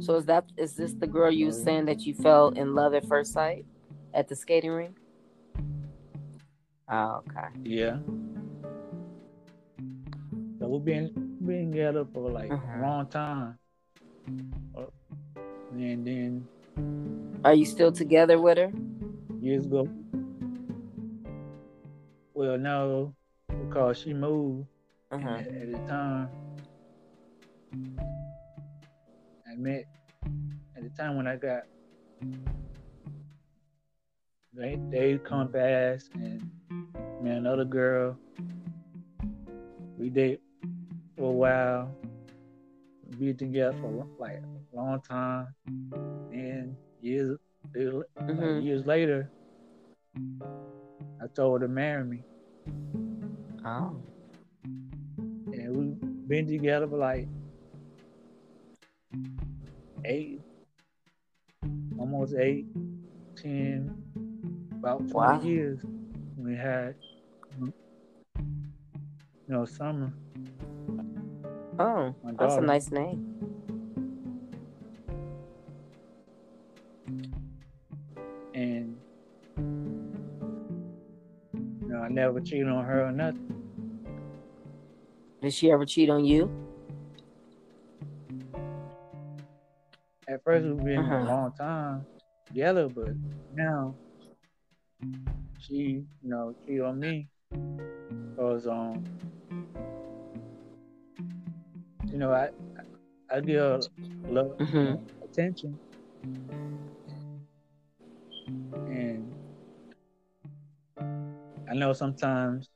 So 0.00 0.16
is 0.16 0.26
that 0.26 0.44
is 0.56 0.74
this 0.74 0.94
the 0.94 1.06
girl 1.06 1.30
you 1.30 1.46
was 1.46 1.62
saying 1.62 1.84
that 1.86 2.00
you 2.00 2.14
fell 2.14 2.48
in 2.48 2.74
love 2.74 2.92
at 2.92 3.06
first 3.06 3.32
sight 3.32 3.64
at 4.12 4.28
the 4.28 4.34
skating 4.34 4.72
rink? 4.72 4.96
Oh, 6.94 7.22
okay. 7.26 7.48
yeah 7.64 7.96
so 10.58 10.66
we've 10.68 10.84
been 10.84 11.10
been 11.40 11.72
together 11.72 12.04
for 12.12 12.30
like 12.30 12.50
Mhm. 12.50 12.78
a 12.78 12.82
long 12.82 13.06
time 13.08 13.58
and 15.72 16.06
then 16.06 16.46
Are 17.44 17.54
you 17.54 17.64
still 17.64 17.90
together 17.90 18.38
with 18.38 18.58
her? 18.58 18.70
years 19.40 19.64
ago. 19.66 19.88
Well, 22.34 22.56
no, 22.58 23.14
because 23.48 23.98
she 23.98 24.12
moved 24.12 24.66
Uh-huh. 25.10 25.28
at, 25.28 25.46
at 25.48 25.72
the 25.72 25.78
time. 25.88 26.28
I 29.48 29.54
met 29.56 29.84
at 30.76 30.82
the 30.84 30.90
time 30.90 31.16
when 31.16 31.26
I 31.26 31.36
got 31.36 31.64
they 34.54 34.78
they 34.90 35.18
come 35.18 35.48
fast 35.50 36.10
and 36.14 36.50
me 37.22 37.30
and 37.30 37.38
another 37.46 37.64
girl. 37.64 38.16
We 39.98 40.10
date 40.10 40.40
for 41.16 41.30
a 41.30 41.32
while. 41.32 41.94
We 43.18 43.26
been 43.26 43.36
together 43.36 43.76
for 43.80 44.06
like 44.18 44.42
a 44.42 44.76
long 44.76 45.00
time. 45.00 45.48
And 46.32 46.76
years 47.00 47.38
like 47.74 48.06
Mhm. 48.18 48.62
years 48.62 48.86
later, 48.86 49.30
I 51.20 51.26
told 51.34 51.60
her 51.60 51.66
to 51.66 51.72
marry 51.72 52.04
me. 52.04 52.22
Oh. 53.64 53.96
And 55.52 55.76
we've 55.76 56.28
been 56.28 56.46
together 56.46 56.88
for 56.88 56.96
like 56.96 57.28
eight, 60.04 60.40
almost 61.98 62.34
eight, 62.34 62.66
ten, 63.36 63.94
about 64.82 64.98
20 65.08 65.12
Wow. 65.14 65.40
years. 65.42 65.80
We 66.36 66.56
had, 66.56 66.96
you 67.60 67.72
know, 69.46 69.64
summer. 69.64 70.12
Oh, 71.78 72.12
that's 72.36 72.56
a 72.56 72.60
nice 72.60 72.90
name. 72.90 73.28
And, 78.54 78.96
you 79.54 79.62
know, 81.88 82.00
I 82.02 82.08
never 82.08 82.40
cheated 82.40 82.68
on 82.68 82.84
her 82.84 83.06
or 83.06 83.12
nothing. 83.12 83.48
Did 85.40 85.54
she 85.54 85.70
ever 85.70 85.86
cheat 85.86 86.10
on 86.10 86.24
you? 86.24 86.50
At 90.28 90.42
first, 90.44 90.64
we've 90.66 90.84
been 90.84 90.98
Uh-huh. 91.00 91.18
a 91.18 91.24
long 91.24 91.52
time 91.52 92.06
together, 92.46 92.88
but 92.88 93.14
now 93.54 93.94
she, 95.58 96.04
you 96.22 96.28
know, 96.30 96.54
cheated 96.64 96.82
on 96.82 96.98
me. 96.98 97.28
Because, 97.50 98.66
um, 98.66 99.04
you 102.10 102.18
know, 102.18 102.32
I, 102.32 102.50
I 103.30 103.40
give 103.40 103.60
her 103.60 103.80
love, 104.28 104.56
Mhm. 104.58 104.98
attention, 105.22 105.78
and 108.86 109.32
I 111.68 111.74
know 111.74 111.92
sometimes 111.92 112.68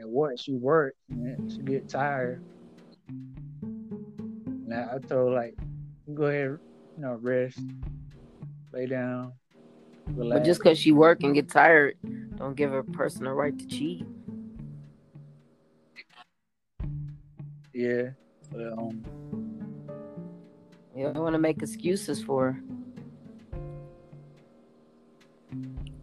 at 0.00 0.08
work 0.08 0.38
she 0.38 0.52
works 0.54 0.96
and 1.10 1.50
she 1.52 1.62
get 1.62 1.88
tired, 1.88 2.42
and 4.64 4.72
I, 4.72 4.94
I 4.94 4.98
told 4.98 5.28
her 5.28 5.34
like, 5.34 5.54
go 6.14 6.24
ahead, 6.24 6.58
you 6.96 7.02
know, 7.02 7.14
rest, 7.20 7.60
lay 8.72 8.86
down, 8.86 9.32
relax. 10.08 10.40
But 10.40 10.44
just 10.44 10.60
because 10.60 10.78
she 10.78 10.92
work 10.92 11.22
and 11.22 11.34
get 11.34 11.48
tired, 11.48 11.96
don't 12.36 12.54
give 12.54 12.72
a 12.72 12.82
person 12.82 13.26
a 13.26 13.34
right 13.34 13.58
to 13.58 13.66
cheat. 13.66 14.06
yeah, 17.72 18.08
um, 18.54 19.04
You 20.94 21.04
don't 21.04 21.18
want 21.18 21.34
to 21.34 21.38
make 21.38 21.62
excuses 21.62 22.22
for 22.22 22.52
her. 22.52 22.62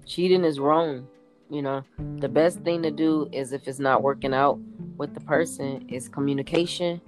Cheating 0.06 0.44
is 0.44 0.60
wrong. 0.60 1.08
You 1.50 1.62
know, 1.62 1.84
the 2.18 2.30
best 2.30 2.60
thing 2.62 2.84
to 2.84 2.92
do 2.92 3.28
is 3.32 3.54
if 3.54 3.68
it's 3.68 3.80
not 3.80 4.04
working 4.04 4.34
out 4.34 4.60
with 4.98 5.14
the 5.14 5.22
person 5.22 5.86
is 5.90 6.08
communication. 6.08 7.02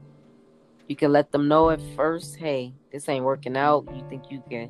You 0.87 0.95
can 0.95 1.11
let 1.11 1.31
them 1.31 1.47
know 1.47 1.69
at 1.69 1.81
first, 1.95 2.35
hey, 2.35 2.73
this 2.91 3.09
ain't 3.09 3.25
working 3.25 3.57
out. 3.57 3.87
You 3.95 4.03
think 4.09 4.29
you 4.29 4.43
can, 4.49 4.69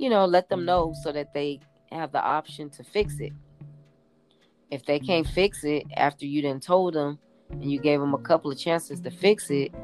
you 0.00 0.08
know, 0.08 0.24
let 0.24 0.48
them 0.48 0.64
know 0.64 0.94
so 1.02 1.12
that 1.12 1.34
they 1.34 1.60
have 1.92 2.10
the 2.10 2.22
option 2.22 2.70
to 2.70 2.82
fix 2.82 3.20
it. 3.20 3.34
If 4.70 4.86
they 4.86 4.98
can't 4.98 5.26
fix 5.26 5.62
it 5.62 5.84
after 5.94 6.24
you 6.24 6.40
then 6.40 6.58
told 6.58 6.94
them 6.94 7.18
and 7.50 7.70
you 7.70 7.78
gave 7.78 8.00
them 8.00 8.14
a 8.14 8.18
couple 8.18 8.50
of 8.50 8.58
chances 8.58 8.98
to 9.02 9.10
fix 9.10 9.50
it, 9.50 9.74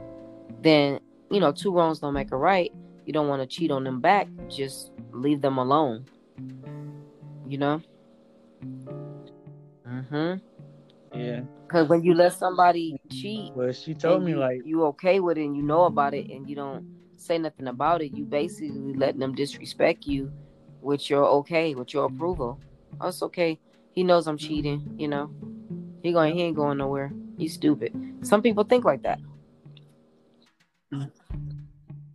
then 0.62 1.00
you 1.30 1.38
know, 1.38 1.52
two 1.52 1.70
wrongs 1.70 1.98
don't 1.98 2.14
make 2.14 2.32
a 2.32 2.36
right. 2.36 2.72
You 3.04 3.12
don't 3.12 3.28
want 3.28 3.42
to 3.42 3.46
cheat 3.46 3.70
on 3.70 3.84
them 3.84 4.00
back. 4.00 4.26
Just 4.48 4.90
leave 5.12 5.42
them 5.42 5.58
alone. 5.58 6.06
You 7.46 7.58
know? 7.58 7.82
Mm-hmm. 9.86 11.18
yeah. 11.18 11.40
Because 11.66 11.88
when 11.88 12.02
you 12.02 12.14
let 12.14 12.32
somebody 12.32 12.98
cheat, 13.10 13.52
Well, 13.54 13.72
she 13.72 13.92
told 13.92 14.22
me 14.22 14.32
you, 14.32 14.38
like, 14.38 14.62
you 14.64 14.84
okay 14.86 15.20
with 15.20 15.36
it 15.36 15.44
and 15.44 15.56
you 15.56 15.62
know 15.62 15.84
about 15.84 16.14
it 16.14 16.30
and 16.30 16.48
you 16.48 16.56
don't 16.56 16.95
say 17.26 17.38
nothing 17.38 17.66
about 17.66 18.02
it, 18.02 18.12
you 18.16 18.24
basically 18.24 18.94
letting 18.94 19.20
them 19.20 19.34
disrespect 19.34 20.06
you 20.06 20.32
with 20.80 21.10
your 21.10 21.24
okay, 21.42 21.74
with 21.74 21.92
your 21.92 22.06
approval. 22.06 22.60
Oh, 23.00 23.08
it's 23.08 23.22
okay. 23.22 23.58
He 23.92 24.04
knows 24.04 24.26
I'm 24.26 24.38
cheating, 24.38 24.94
you 24.98 25.08
know. 25.08 25.30
He 26.02 26.12
going 26.12 26.34
he 26.34 26.42
ain't 26.42 26.56
going 26.56 26.78
nowhere. 26.78 27.12
He's 27.36 27.54
stupid. 27.54 27.92
Some 28.22 28.42
people 28.42 28.64
think 28.64 28.84
like 28.84 29.02
that. 29.02 29.18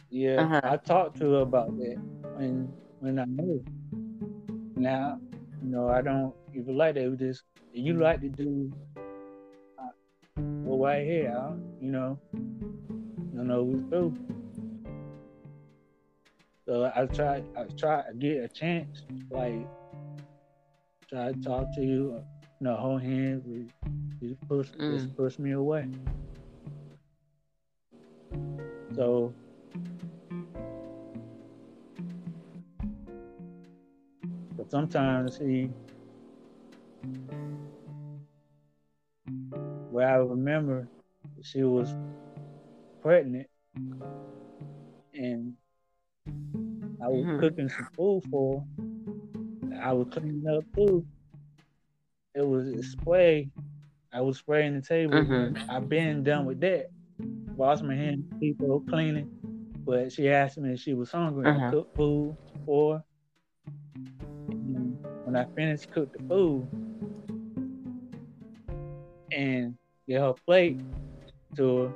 yeah, 0.09 0.41
Uh-huh. 0.41 0.61
I 0.63 0.77
talked 0.77 1.17
to 1.19 1.31
her 1.31 1.41
about 1.41 1.77
that 1.77 1.97
when 2.35 2.71
when 2.99 3.19
I 3.19 3.25
knew. 3.25 3.63
Now, 4.75 5.19
you 5.61 5.69
know, 5.69 5.89
I 5.89 6.01
don't 6.01 6.33
even 6.55 6.77
like 6.77 6.95
that. 6.95 7.09
We 7.09 7.17
just 7.17 7.43
you 7.73 7.93
like 7.95 8.21
to 8.21 8.29
do. 8.29 8.71
Uh, 9.77 9.91
well, 10.37 10.79
right 10.79 11.05
here, 11.05 11.35
I, 11.35 11.53
you 11.83 11.91
know, 11.91 12.19
you 12.33 13.43
know, 13.43 13.63
we 13.63 13.89
through. 13.89 14.15
So 16.65 16.91
I 16.95 17.05
try, 17.07 17.43
I 17.57 17.63
tried 17.77 18.03
to 18.07 18.13
get 18.13 18.43
a 18.43 18.47
chance, 18.47 19.03
like 19.29 19.67
try 21.09 21.31
to 21.31 21.41
talk 21.41 21.73
to 21.75 21.81
you, 21.81 22.15
you 22.15 22.23
know, 22.61 22.75
hold 22.75 23.01
hands, 23.01 23.43
we 23.45 23.67
you 24.21 24.37
push, 24.47 24.67
just 24.67 25.07
mm. 25.07 25.17
push 25.17 25.39
me 25.39 25.51
away. 25.51 25.87
So 28.95 29.33
but 34.55 34.69
sometimes 34.69 35.37
he 35.37 35.71
where 39.89 40.07
I 40.07 40.17
remember 40.17 40.87
she 41.41 41.63
was 41.63 41.95
pregnant 43.01 43.47
and 45.15 45.55
I 47.03 47.07
was 47.07 47.25
Mhm. 47.25 47.39
cooking 47.39 47.69
some 47.69 47.89
food 47.95 48.23
for. 48.29 48.63
I 49.81 49.93
was 49.93 50.07
cleaning 50.11 50.45
up 50.47 50.63
too. 50.75 51.05
It 52.35 52.47
was 52.47 52.67
a 52.67 52.83
spray. 52.83 53.49
I 54.13 54.21
was 54.21 54.37
spraying 54.37 54.75
the 54.75 54.81
table. 54.81 55.15
Mhm. 55.15 55.57
I've 55.69 55.89
been 55.89 56.23
done 56.23 56.45
with 56.45 56.59
that. 56.61 56.87
Wash 57.55 57.81
my 57.81 57.95
hands, 57.95 58.25
people 58.39 58.81
cleaning. 58.81 59.27
But 59.85 60.11
she 60.11 60.29
asked 60.29 60.57
me 60.57 60.73
if 60.73 60.79
she 60.79 60.93
was 60.93 61.11
hungry. 61.11 61.47
I 61.47 61.55
Uh-huh. 61.55 61.71
cooked 61.71 61.95
food 61.95 62.37
for 62.65 62.97
her. 62.97 63.03
And 64.49 64.97
when 65.25 65.35
I 65.35 65.45
finished 65.55 65.89
cooked 65.91 66.13
the 66.17 66.23
food 66.25 66.67
and 69.31 69.75
get 70.07 70.21
her 70.21 70.33
plate 70.45 70.79
to 71.55 71.77
her, 71.77 71.95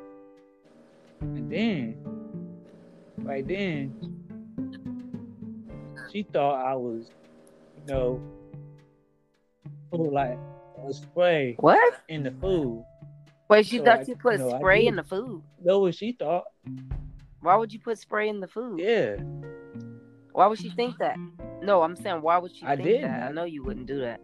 and 1.21 1.51
then 1.51 1.95
right 3.19 3.45
then 3.47 3.93
she 6.15 6.23
thought 6.23 6.65
I 6.65 6.75
was, 6.75 7.09
you 7.77 7.93
know, 7.93 8.21
like 9.91 10.39
a 10.87 10.93
spray 10.93 11.55
What? 11.59 11.93
in 12.07 12.23
the 12.23 12.31
food. 12.31 12.85
Wait, 13.49 13.65
she 13.65 13.79
So 13.79 13.83
thought 13.83 13.99
I- 13.99 14.03
you 14.07 14.15
put 14.15 14.39
no, 14.39 14.49
I 14.51 14.57
spray 14.59 14.87
in 14.87 14.95
the 14.95 15.03
food. 15.03 15.43
Know 15.61 15.79
what 15.79 15.93
she 15.93 16.13
thought? 16.13 16.45
Why 17.41 17.57
would 17.57 17.73
you 17.73 17.79
put 17.81 17.99
spray 17.99 18.29
in 18.29 18.39
the 18.39 18.47
food? 18.47 18.79
Yeah. 18.79 19.17
Why 20.31 20.47
would 20.47 20.57
she 20.57 20.69
think 20.69 20.97
that? 20.99 21.17
No, 21.61 21.81
I'm 21.81 21.97
saying 21.97 22.21
why 22.21 22.37
would 22.37 22.55
she 22.55 22.65
I 22.65 22.77
think 22.77 22.87
didn't. 22.87 23.11
that? 23.11 23.29
I 23.29 23.31
know 23.33 23.43
you 23.43 23.63
wouldn't 23.63 23.85
do 23.85 23.99
that. 23.99 24.21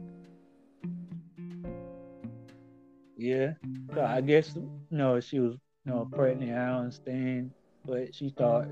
Yeah, 3.18 3.54
so 3.94 4.02
I 4.02 4.22
guess 4.22 4.56
you 4.56 4.70
know 4.98 5.20
she 5.20 5.40
was 5.40 5.56
you 5.86 5.92
know 5.92 6.08
pregnant. 6.10 6.54
I 6.58 6.78
understand, 6.80 7.52
but 7.86 8.16
she 8.16 8.30
thought 8.30 8.68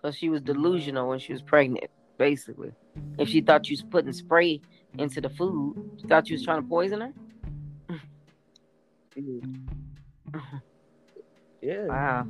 Because 0.00 0.16
she 0.16 0.28
was 0.30 0.40
delusional 0.40 1.08
when 1.08 1.18
she 1.18 1.32
was 1.32 1.42
mm-hmm. 1.42 1.48
pregnant, 1.48 1.90
basically. 2.16 2.72
If 3.18 3.28
she 3.28 3.40
thought 3.40 3.68
you 3.68 3.74
was 3.74 3.82
putting 3.82 4.12
spray 4.12 4.60
into 4.98 5.20
the 5.20 5.28
food, 5.28 5.98
she 6.00 6.06
thought 6.06 6.28
you 6.28 6.34
was 6.34 6.44
trying 6.44 6.62
to 6.62 6.68
poison 6.68 7.00
her? 7.02 7.12
yeah, 11.60 11.86
Wow. 11.86 12.26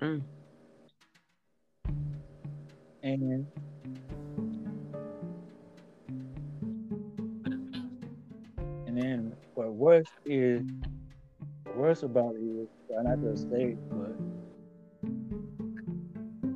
Mm. 0.00 0.22
and 3.02 3.46
and 8.86 8.96
then 8.96 9.36
what 9.54 9.72
worse 9.74 10.06
is 10.24 10.62
worse 11.74 12.02
about 12.02 12.34
it 12.36 12.42
is 12.42 12.68
try 13.02 13.10
not 13.14 13.22
to 13.22 13.36
say 13.36 13.76
but 13.90 14.16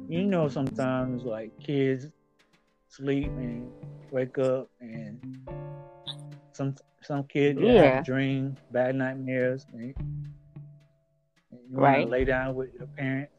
you 0.08 0.24
know 0.24 0.48
sometimes 0.48 1.24
like 1.24 1.50
kids 1.58 2.06
sleep 2.88 3.26
and 3.36 3.70
wake 4.10 4.38
up 4.38 4.68
and 4.80 5.20
some 6.52 6.74
some 7.02 7.24
kids 7.24 7.60
Yeah. 7.60 7.96
have 7.96 8.04
dreams, 8.04 8.58
bad 8.70 8.94
nightmares, 8.94 9.66
and, 9.74 9.94
and 11.50 11.60
you 11.68 11.76
want 11.76 11.94
Right. 11.94 12.04
to 12.04 12.10
lay 12.10 12.24
down 12.24 12.54
with 12.54 12.70
your 12.78 12.86
parents. 12.86 13.33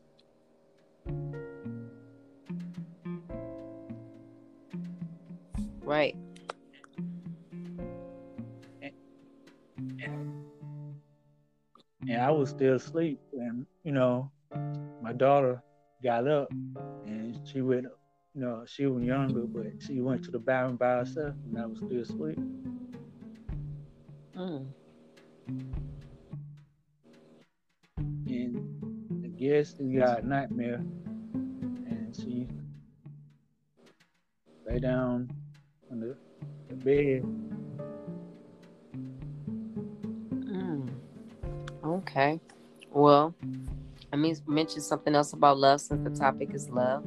Was 12.45 12.51
still 12.51 12.75
asleep. 12.75 13.19
And 13.33 13.65
you 13.83 13.91
know, 13.91 14.31
my 15.01 15.13
daughter 15.13 15.63
got 16.03 16.27
up 16.27 16.51
and 17.05 17.39
she 17.47 17.61
went. 17.61 17.87
You 18.35 18.41
know, 18.41 18.65
she 18.67 18.85
was 18.85 19.01
younger, 19.01 19.43
but 19.43 19.81
she 19.81 20.01
went 20.01 20.25
to 20.25 20.31
the 20.31 20.39
bathroom 20.39 20.75
by 20.75 20.97
herself, 20.97 21.35
and 21.45 21.57
I 21.57 21.65
was 21.67 21.77
still 21.77 22.01
asleep. 22.01 22.37
Mm. 24.35 24.67
And 28.27 29.23
I 29.23 29.27
guess 29.39 29.75
she 29.77 29.85
got 29.93 30.23
a 30.23 30.27
nightmare, 30.27 30.83
and 31.33 32.13
she 32.13 32.49
lay 34.69 34.79
down 34.79 35.31
on 35.89 36.01
the, 36.01 36.17
the 36.67 36.75
bed. 36.75 37.54
Okay. 41.95 42.39
Well, 42.91 43.33
I 44.11 44.15
mean, 44.15 44.35
mention 44.47 44.81
something 44.81 45.15
else 45.15 45.33
about 45.33 45.57
love 45.57 45.81
since 45.81 46.03
the 46.03 46.17
topic 46.17 46.53
is 46.53 46.69
love. 46.69 47.05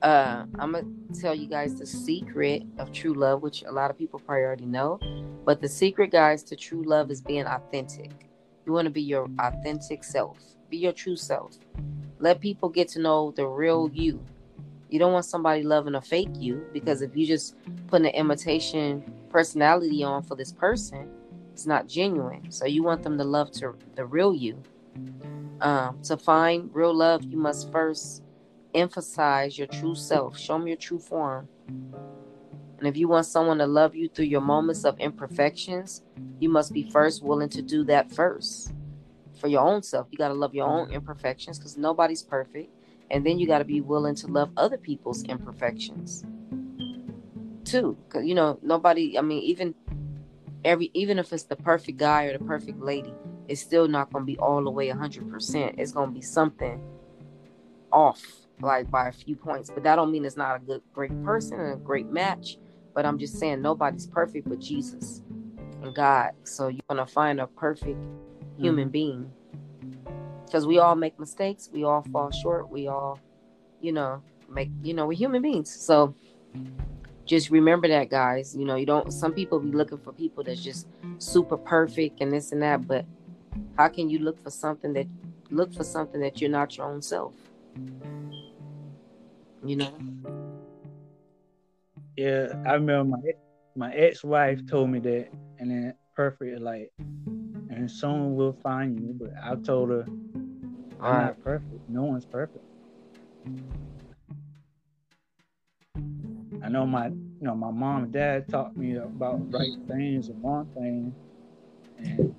Uh, 0.00 0.44
I'm 0.58 0.72
gonna 0.72 0.86
tell 1.20 1.34
you 1.34 1.46
guys 1.46 1.74
the 1.74 1.86
secret 1.86 2.62
of 2.78 2.92
true 2.92 3.14
love, 3.14 3.42
which 3.42 3.62
a 3.62 3.70
lot 3.70 3.90
of 3.90 3.98
people 3.98 4.18
probably 4.18 4.44
already 4.44 4.66
know. 4.66 4.98
But 5.44 5.60
the 5.60 5.68
secret, 5.68 6.10
guys, 6.10 6.42
to 6.44 6.56
true 6.56 6.82
love 6.82 7.10
is 7.10 7.20
being 7.20 7.46
authentic. 7.46 8.10
You 8.64 8.72
want 8.72 8.86
to 8.86 8.90
be 8.90 9.02
your 9.02 9.28
authentic 9.38 10.04
self. 10.04 10.38
Be 10.70 10.78
your 10.78 10.92
true 10.92 11.16
self. 11.16 11.58
Let 12.18 12.40
people 12.40 12.68
get 12.68 12.88
to 12.88 13.00
know 13.00 13.32
the 13.32 13.46
real 13.46 13.90
you. 13.92 14.24
You 14.88 14.98
don't 14.98 15.12
want 15.12 15.24
somebody 15.24 15.62
loving 15.62 15.94
a 15.94 16.00
fake 16.00 16.30
you 16.34 16.64
because 16.72 17.02
if 17.02 17.16
you 17.16 17.26
just 17.26 17.56
put 17.88 18.02
an 18.02 18.08
imitation 18.08 19.02
personality 19.30 20.04
on 20.04 20.22
for 20.22 20.36
this 20.36 20.52
person, 20.52 21.08
not 21.66 21.88
genuine. 21.88 22.50
So 22.50 22.66
you 22.66 22.82
want 22.82 23.02
them 23.02 23.18
to 23.18 23.24
love 23.24 23.50
to 23.52 23.74
the 23.94 24.04
real 24.04 24.34
you. 24.34 24.62
Um, 25.60 26.02
to 26.02 26.16
find 26.16 26.70
real 26.72 26.94
love, 26.94 27.24
you 27.24 27.36
must 27.36 27.70
first 27.70 28.22
emphasize 28.74 29.56
your 29.56 29.66
true 29.66 29.94
self. 29.94 30.38
Show 30.38 30.58
them 30.58 30.66
your 30.66 30.76
true 30.76 30.98
form. 30.98 31.48
And 32.78 32.88
if 32.88 32.96
you 32.96 33.06
want 33.06 33.26
someone 33.26 33.58
to 33.58 33.66
love 33.66 33.94
you 33.94 34.08
through 34.08 34.24
your 34.24 34.40
moments 34.40 34.84
of 34.84 34.98
imperfections, 34.98 36.02
you 36.40 36.48
must 36.48 36.72
be 36.72 36.90
first 36.90 37.22
willing 37.22 37.48
to 37.50 37.62
do 37.62 37.84
that 37.84 38.10
first. 38.10 38.72
For 39.38 39.46
your 39.46 39.60
own 39.60 39.82
self, 39.82 40.08
you 40.10 40.18
got 40.18 40.28
to 40.28 40.34
love 40.34 40.54
your 40.54 40.66
own 40.66 40.90
imperfections 40.90 41.58
because 41.58 41.76
nobody's 41.76 42.22
perfect. 42.22 42.74
And 43.10 43.24
then 43.24 43.38
you 43.38 43.46
got 43.46 43.58
to 43.58 43.64
be 43.64 43.80
willing 43.80 44.16
to 44.16 44.26
love 44.26 44.50
other 44.56 44.78
people's 44.78 45.22
imperfections 45.24 46.24
too. 47.64 47.96
Because, 48.04 48.26
you 48.26 48.34
know, 48.34 48.58
nobody, 48.62 49.18
I 49.18 49.22
mean, 49.22 49.42
even 49.42 49.74
every, 50.64 50.90
even 50.94 51.18
if 51.18 51.32
it's 51.32 51.44
the 51.44 51.56
perfect 51.56 51.98
guy 51.98 52.24
or 52.24 52.38
the 52.38 52.44
perfect 52.44 52.80
lady, 52.80 53.14
it's 53.48 53.60
still 53.60 53.88
not 53.88 54.12
going 54.12 54.22
to 54.22 54.26
be 54.26 54.38
all 54.38 54.62
the 54.62 54.70
way 54.70 54.88
100%. 54.88 55.74
It's 55.78 55.92
going 55.92 56.10
to 56.10 56.14
be 56.14 56.22
something 56.22 56.80
off 57.92 58.22
like 58.60 58.90
by 58.90 59.08
a 59.08 59.12
few 59.12 59.34
points 59.34 59.70
but 59.70 59.82
that 59.82 59.96
don't 59.96 60.12
mean 60.12 60.24
it's 60.24 60.36
not 60.36 60.56
a 60.56 60.58
good 60.60 60.80
great 60.94 61.10
person 61.24 61.58
and 61.58 61.72
a 61.72 61.76
great 61.76 62.06
match 62.06 62.56
but 62.94 63.04
I'm 63.04 63.18
just 63.18 63.38
saying 63.38 63.60
nobody's 63.60 64.06
perfect 64.06 64.48
but 64.48 64.60
Jesus 64.60 65.22
and 65.82 65.94
God. 65.94 66.32
So 66.44 66.68
you're 66.68 66.82
gonna 66.88 67.06
find 67.06 67.40
a 67.40 67.46
perfect 67.46 67.98
human 68.56 68.84
mm-hmm. 68.84 68.90
being. 68.90 69.32
Because 70.44 70.66
we 70.66 70.78
all 70.78 70.94
make 70.94 71.18
mistakes, 71.18 71.70
we 71.72 71.84
all 71.84 72.02
fall 72.12 72.30
short, 72.30 72.68
we 72.68 72.86
all, 72.86 73.18
you 73.80 73.92
know, 73.92 74.22
make 74.50 74.70
you 74.82 74.94
know, 74.94 75.06
we're 75.06 75.16
human 75.16 75.42
beings. 75.42 75.70
So 75.74 76.14
just 77.24 77.50
remember 77.50 77.88
that 77.88 78.10
guys. 78.10 78.56
You 78.56 78.64
know, 78.64 78.76
you 78.76 78.86
don't 78.86 79.12
some 79.12 79.32
people 79.32 79.60
be 79.60 79.70
looking 79.70 79.98
for 79.98 80.12
people 80.12 80.42
that's 80.44 80.62
just 80.62 80.86
super 81.18 81.56
perfect 81.56 82.20
and 82.20 82.32
this 82.32 82.52
and 82.52 82.62
that, 82.62 82.86
but 82.86 83.04
how 83.76 83.88
can 83.88 84.08
you 84.10 84.18
look 84.18 84.42
for 84.42 84.50
something 84.50 84.92
that 84.94 85.06
look 85.50 85.72
for 85.72 85.84
something 85.84 86.20
that 86.20 86.40
you're 86.40 86.50
not 86.50 86.76
your 86.76 86.86
own 86.86 87.02
self? 87.02 87.34
You 89.64 89.76
know? 89.76 89.94
Yeah, 92.16 92.52
I 92.66 92.74
remember 92.74 93.16
my 93.16 93.32
my 93.74 93.94
ex 93.94 94.22
wife 94.22 94.66
told 94.66 94.90
me 94.90 94.98
that, 95.00 95.28
and 95.58 95.70
then 95.70 95.94
perfect 96.14 96.60
like, 96.60 96.92
and 96.98 97.90
someone 97.90 98.36
will 98.36 98.52
find 98.52 99.00
you. 99.00 99.14
But 99.18 99.32
I 99.42 99.56
told 99.56 99.90
her, 99.90 100.04
I'm 100.06 100.98
right. 101.00 101.24
not 101.26 101.42
perfect. 101.42 101.88
No 101.88 102.02
one's 102.02 102.26
perfect. 102.26 102.64
I 106.62 106.68
know 106.68 106.86
my, 106.86 107.08
you 107.08 107.16
know, 107.40 107.54
my 107.54 107.70
mom 107.70 108.04
and 108.04 108.12
dad 108.12 108.48
taught 108.48 108.76
me 108.76 108.96
about 108.96 109.52
right 109.52 109.72
things 109.88 110.28
and 110.28 110.42
wrong 110.44 110.68
things, 110.74 111.14
and 111.98 112.34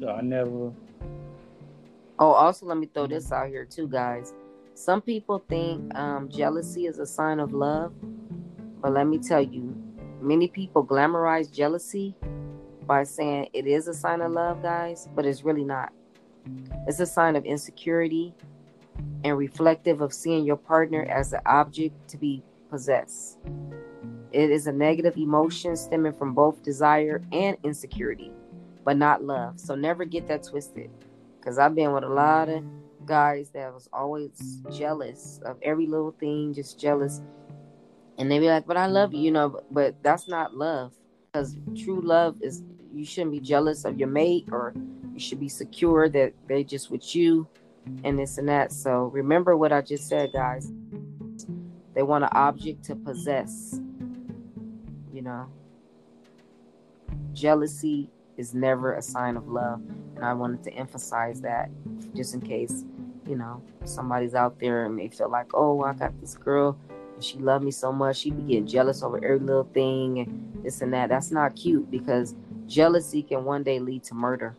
so 0.00 0.08
I 0.08 0.20
never 0.20 0.72
Oh, 2.22 2.30
also, 2.30 2.66
let 2.66 2.76
me 2.76 2.86
throw 2.86 3.08
this 3.08 3.32
out 3.32 3.48
here 3.48 3.64
too, 3.64 3.88
guys. 3.88 4.32
Some 4.74 5.02
people 5.02 5.42
think 5.48 5.92
um, 5.98 6.28
jealousy 6.28 6.86
is 6.86 7.00
a 7.00 7.06
sign 7.06 7.40
of 7.40 7.52
love, 7.52 7.92
but 8.80 8.92
let 8.92 9.08
me 9.08 9.18
tell 9.18 9.42
you, 9.42 9.74
many 10.20 10.46
people 10.46 10.86
glamorize 10.86 11.52
jealousy 11.52 12.14
by 12.86 13.02
saying 13.02 13.48
it 13.52 13.66
is 13.66 13.88
a 13.88 13.94
sign 13.94 14.20
of 14.20 14.30
love, 14.30 14.62
guys, 14.62 15.08
but 15.16 15.26
it's 15.26 15.42
really 15.42 15.64
not. 15.64 15.92
It's 16.86 17.00
a 17.00 17.06
sign 17.06 17.36
of 17.36 17.44
insecurity 17.44 18.34
and 19.24 19.38
reflective 19.38 20.00
of 20.00 20.12
seeing 20.12 20.44
your 20.44 20.56
partner 20.56 21.04
as 21.04 21.32
an 21.32 21.40
object 21.46 22.08
to 22.08 22.16
be 22.16 22.42
possessed. 22.70 23.38
It 24.32 24.50
is 24.50 24.66
a 24.66 24.72
negative 24.72 25.16
emotion 25.16 25.76
stemming 25.76 26.14
from 26.14 26.34
both 26.34 26.62
desire 26.62 27.22
and 27.32 27.56
insecurity, 27.62 28.32
but 28.84 28.96
not 28.96 29.22
love. 29.22 29.60
So 29.60 29.74
never 29.74 30.04
get 30.04 30.26
that 30.28 30.42
twisted. 30.42 30.90
Cause 31.44 31.58
I've 31.58 31.74
been 31.74 31.92
with 31.92 32.04
a 32.04 32.08
lot 32.08 32.48
of 32.48 32.64
guys 33.04 33.50
that 33.50 33.74
was 33.74 33.88
always 33.92 34.62
jealous 34.70 35.40
of 35.44 35.56
every 35.62 35.86
little 35.86 36.12
thing, 36.12 36.54
just 36.54 36.78
jealous. 36.78 37.20
And 38.18 38.30
they 38.30 38.38
be 38.38 38.46
like, 38.46 38.66
"But 38.66 38.76
I 38.76 38.86
love 38.86 39.12
you," 39.12 39.20
you 39.20 39.30
know. 39.32 39.48
But, 39.48 39.74
but 39.74 40.02
that's 40.02 40.28
not 40.28 40.54
love. 40.54 40.92
Because 41.32 41.56
true 41.76 42.00
love 42.00 42.40
is 42.42 42.62
you 42.92 43.04
shouldn't 43.04 43.32
be 43.32 43.40
jealous 43.40 43.84
of 43.84 43.98
your 43.98 44.08
mate, 44.08 44.48
or 44.52 44.74
you 45.12 45.20
should 45.20 45.40
be 45.40 45.48
secure 45.48 46.08
that 46.08 46.32
they 46.48 46.64
just 46.64 46.90
with 46.90 47.14
you, 47.14 47.46
and 48.04 48.18
this 48.18 48.38
and 48.38 48.48
that. 48.48 48.72
So 48.72 49.04
remember 49.06 49.56
what 49.56 49.72
I 49.72 49.80
just 49.80 50.08
said, 50.08 50.32
guys. 50.32 50.72
They 51.94 52.02
want 52.02 52.24
an 52.24 52.30
object 52.32 52.84
to 52.84 52.96
possess. 52.96 53.78
You 55.12 55.22
know, 55.22 55.46
jealousy 57.32 58.10
is 58.36 58.54
never 58.54 58.94
a 58.94 59.02
sign 59.02 59.36
of 59.36 59.48
love. 59.48 59.82
And 60.16 60.24
I 60.24 60.32
wanted 60.32 60.62
to 60.64 60.72
emphasize 60.72 61.40
that 61.42 61.70
just 62.14 62.34
in 62.34 62.40
case, 62.40 62.84
you 63.26 63.36
know, 63.36 63.62
somebody's 63.84 64.34
out 64.34 64.58
there 64.58 64.86
and 64.86 64.98
they 64.98 65.08
feel 65.08 65.30
like, 65.30 65.50
oh, 65.54 65.82
I 65.82 65.92
got 65.92 66.18
this 66.20 66.34
girl 66.34 66.78
and 67.14 67.22
she 67.22 67.38
loved 67.38 67.64
me 67.64 67.70
so 67.70 67.92
much. 67.92 68.18
She 68.18 68.30
be 68.30 68.42
getting 68.42 68.66
jealous 68.66 69.02
over 69.02 69.22
every 69.22 69.38
little 69.40 69.68
thing 69.74 70.20
and 70.20 70.64
this 70.64 70.80
and 70.80 70.92
that. 70.94 71.10
That's 71.10 71.30
not 71.30 71.56
cute 71.56 71.90
because 71.90 72.34
jealousy 72.66 73.22
can 73.22 73.44
one 73.44 73.62
day 73.62 73.80
lead 73.80 74.04
to 74.04 74.14
murder. 74.14 74.56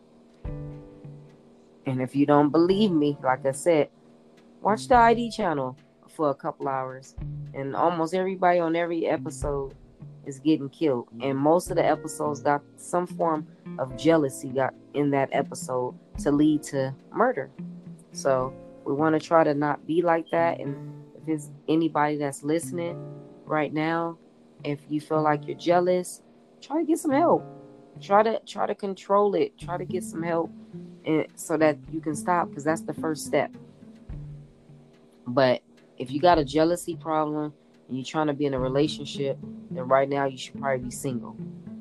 And 1.86 2.00
if 2.00 2.16
you 2.16 2.26
don't 2.26 2.50
believe 2.50 2.90
me, 2.90 3.16
like 3.22 3.44
I 3.44 3.52
said, 3.52 3.88
watch 4.60 4.88
the 4.88 4.96
ID 4.96 5.30
channel 5.30 5.76
for 6.08 6.30
a 6.30 6.34
couple 6.34 6.68
hours. 6.68 7.14
And 7.52 7.76
almost 7.76 8.14
everybody 8.14 8.58
on 8.58 8.74
every 8.76 9.06
episode 9.06 9.74
is 10.26 10.38
getting 10.38 10.68
killed. 10.70 11.08
And 11.20 11.36
most 11.36 11.70
of 11.70 11.76
the 11.76 11.84
episodes 11.84 12.40
got 12.40 12.62
some 12.76 13.06
form 13.06 13.46
of 13.78 13.96
jealousy 13.96 14.48
got 14.48 14.74
in 14.94 15.10
that 15.10 15.28
episode 15.32 15.94
to 16.18 16.30
lead 16.30 16.62
to 16.64 16.94
murder. 17.12 17.50
So 18.12 18.54
we 18.84 18.94
want 18.94 19.20
to 19.20 19.26
try 19.26 19.44
to 19.44 19.54
not 19.54 19.86
be 19.86 20.02
like 20.02 20.30
that. 20.30 20.60
And 20.60 21.04
if 21.16 21.28
it's 21.28 21.50
anybody 21.68 22.16
that's 22.16 22.42
listening 22.42 22.98
right 23.44 23.72
now, 23.72 24.18
if 24.62 24.80
you 24.88 25.00
feel 25.00 25.22
like 25.22 25.46
you're 25.46 25.58
jealous, 25.58 26.22
try 26.60 26.80
to 26.80 26.86
get 26.86 26.98
some 26.98 27.10
help. 27.10 27.44
Try 28.00 28.22
to 28.22 28.40
try 28.46 28.66
to 28.66 28.74
control 28.74 29.34
it. 29.34 29.56
Try 29.58 29.78
to 29.78 29.84
get 29.84 30.04
some 30.04 30.22
help, 30.22 30.50
and 31.04 31.26
so 31.36 31.56
that 31.56 31.78
you 31.90 32.00
can 32.00 32.14
stop 32.14 32.48
because 32.48 32.64
that's 32.64 32.82
the 32.82 32.94
first 32.94 33.26
step. 33.26 33.50
But 35.26 35.62
if 35.98 36.10
you 36.10 36.20
got 36.20 36.38
a 36.38 36.44
jealousy 36.44 36.96
problem 36.96 37.52
and 37.88 37.96
you're 37.96 38.04
trying 38.04 38.26
to 38.26 38.34
be 38.34 38.46
in 38.46 38.54
a 38.54 38.58
relationship, 38.58 39.38
then 39.70 39.88
right 39.88 40.08
now 40.08 40.26
you 40.26 40.36
should 40.36 40.60
probably 40.60 40.84
be 40.84 40.90
single 40.90 41.36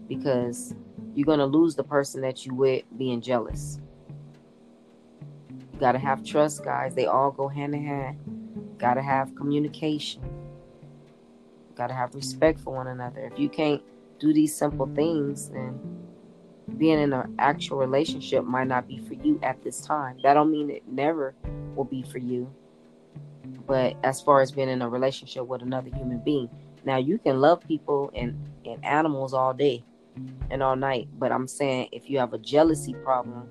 because 0.07 0.75
you're 1.15 1.25
gonna 1.25 1.45
lose 1.45 1.75
the 1.75 1.83
person 1.83 2.21
that 2.21 2.45
you 2.45 2.53
with 2.53 2.83
being 2.97 3.21
jealous. 3.21 3.79
You 5.49 5.79
gotta 5.79 5.99
have 5.99 6.23
trust, 6.23 6.63
guys. 6.63 6.95
They 6.95 7.05
all 7.05 7.31
go 7.31 7.47
hand 7.47 7.75
in 7.75 7.85
hand. 7.85 8.75
Gotta 8.77 9.01
have 9.01 9.35
communication. 9.35 10.21
Gotta 11.75 11.93
have 11.93 12.15
respect 12.15 12.59
for 12.59 12.73
one 12.73 12.87
another. 12.87 13.21
If 13.21 13.39
you 13.39 13.49
can't 13.49 13.81
do 14.19 14.33
these 14.33 14.55
simple 14.55 14.89
things, 14.93 15.49
then 15.49 15.79
being 16.77 16.99
in 16.99 17.13
an 17.13 17.35
actual 17.39 17.77
relationship 17.77 18.43
might 18.45 18.67
not 18.67 18.87
be 18.87 18.97
for 18.99 19.13
you 19.13 19.39
at 19.43 19.61
this 19.63 19.81
time. 19.81 20.17
That 20.23 20.33
don't 20.33 20.51
mean 20.51 20.69
it 20.69 20.87
never 20.87 21.35
will 21.75 21.83
be 21.83 22.03
for 22.03 22.17
you. 22.17 22.51
But 23.67 23.95
as 24.03 24.21
far 24.21 24.41
as 24.41 24.51
being 24.51 24.69
in 24.69 24.81
a 24.81 24.89
relationship 24.89 25.45
with 25.45 25.61
another 25.61 25.89
human 25.89 26.19
being, 26.19 26.49
now 26.85 26.97
you 26.97 27.17
can 27.17 27.39
love 27.39 27.65
people 27.65 28.11
and, 28.15 28.37
and 28.65 28.83
animals 28.83 29.33
all 29.33 29.53
day 29.53 29.83
and 30.49 30.63
all 30.63 30.75
night. 30.75 31.07
But 31.17 31.31
I'm 31.31 31.47
saying 31.47 31.89
if 31.91 32.09
you 32.09 32.19
have 32.19 32.33
a 32.33 32.37
jealousy 32.37 32.93
problem 32.93 33.49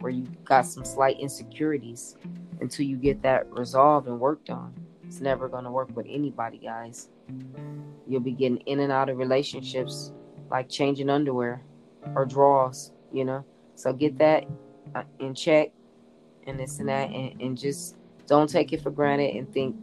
where 0.00 0.12
you 0.12 0.26
got 0.44 0.66
some 0.66 0.84
slight 0.84 1.18
insecurities 1.18 2.16
until 2.60 2.86
you 2.86 2.96
get 2.96 3.22
that 3.22 3.50
resolved 3.52 4.06
and 4.06 4.18
worked 4.20 4.50
on, 4.50 4.74
it's 5.06 5.20
never 5.20 5.48
going 5.48 5.64
to 5.64 5.70
work 5.70 5.94
with 5.96 6.06
anybody, 6.08 6.58
guys. 6.58 7.08
You'll 8.06 8.20
be 8.20 8.32
getting 8.32 8.58
in 8.58 8.80
and 8.80 8.92
out 8.92 9.08
of 9.08 9.18
relationships 9.18 10.12
like 10.50 10.68
changing 10.68 11.10
underwear 11.10 11.62
or 12.14 12.24
draws, 12.24 12.92
you 13.12 13.24
know? 13.24 13.44
So 13.74 13.92
get 13.92 14.18
that 14.18 14.44
uh, 14.94 15.02
in 15.18 15.34
check 15.34 15.72
and 16.46 16.58
this 16.58 16.78
and 16.78 16.88
that 16.88 17.10
and, 17.10 17.40
and 17.40 17.58
just 17.58 17.96
don't 18.26 18.48
take 18.48 18.72
it 18.72 18.82
for 18.82 18.90
granted 18.90 19.34
and 19.36 19.52
think, 19.52 19.76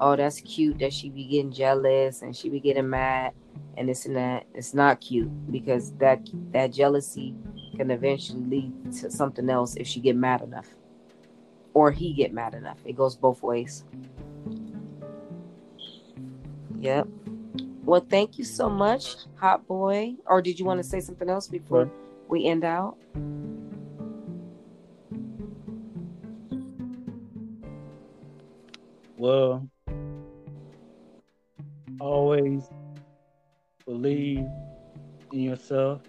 oh, 0.00 0.16
that's 0.16 0.40
cute 0.40 0.78
that 0.78 0.92
she 0.92 1.08
be 1.08 1.24
getting 1.24 1.52
jealous 1.52 2.22
and 2.22 2.36
she 2.36 2.48
be 2.48 2.60
getting 2.60 2.88
mad 2.88 3.32
and 3.76 3.88
this 3.88 4.06
and 4.06 4.16
that. 4.16 4.46
It's 4.54 4.74
not 4.74 5.00
cute 5.00 5.30
because 5.50 5.92
that 5.94 6.28
that 6.52 6.72
jealousy 6.72 7.34
can 7.76 7.90
eventually 7.90 8.40
lead 8.40 8.92
to 9.00 9.10
something 9.10 9.48
else 9.48 9.76
if 9.76 9.86
she 9.86 10.00
get 10.00 10.16
mad 10.16 10.42
enough 10.42 10.68
or 11.74 11.90
he 11.90 12.12
get 12.12 12.32
mad 12.32 12.54
enough. 12.54 12.78
It 12.84 12.96
goes 12.96 13.16
both 13.16 13.42
ways. 13.42 13.84
Yep. 16.80 17.08
Well, 17.86 18.04
thank 18.10 18.36
you 18.36 18.42
so 18.42 18.68
much, 18.68 19.14
hot 19.36 19.64
boy. 19.68 20.16
Or 20.26 20.42
did 20.42 20.58
you 20.58 20.64
want 20.64 20.82
to 20.82 20.84
say 20.84 20.98
something 20.98 21.30
else 21.30 21.46
before 21.46 21.88
we 22.26 22.44
end 22.44 22.64
out? 22.64 22.96
Well, 29.16 29.68
always 32.00 32.64
believe 33.86 34.44
in 35.32 35.40
yourself 35.40 36.02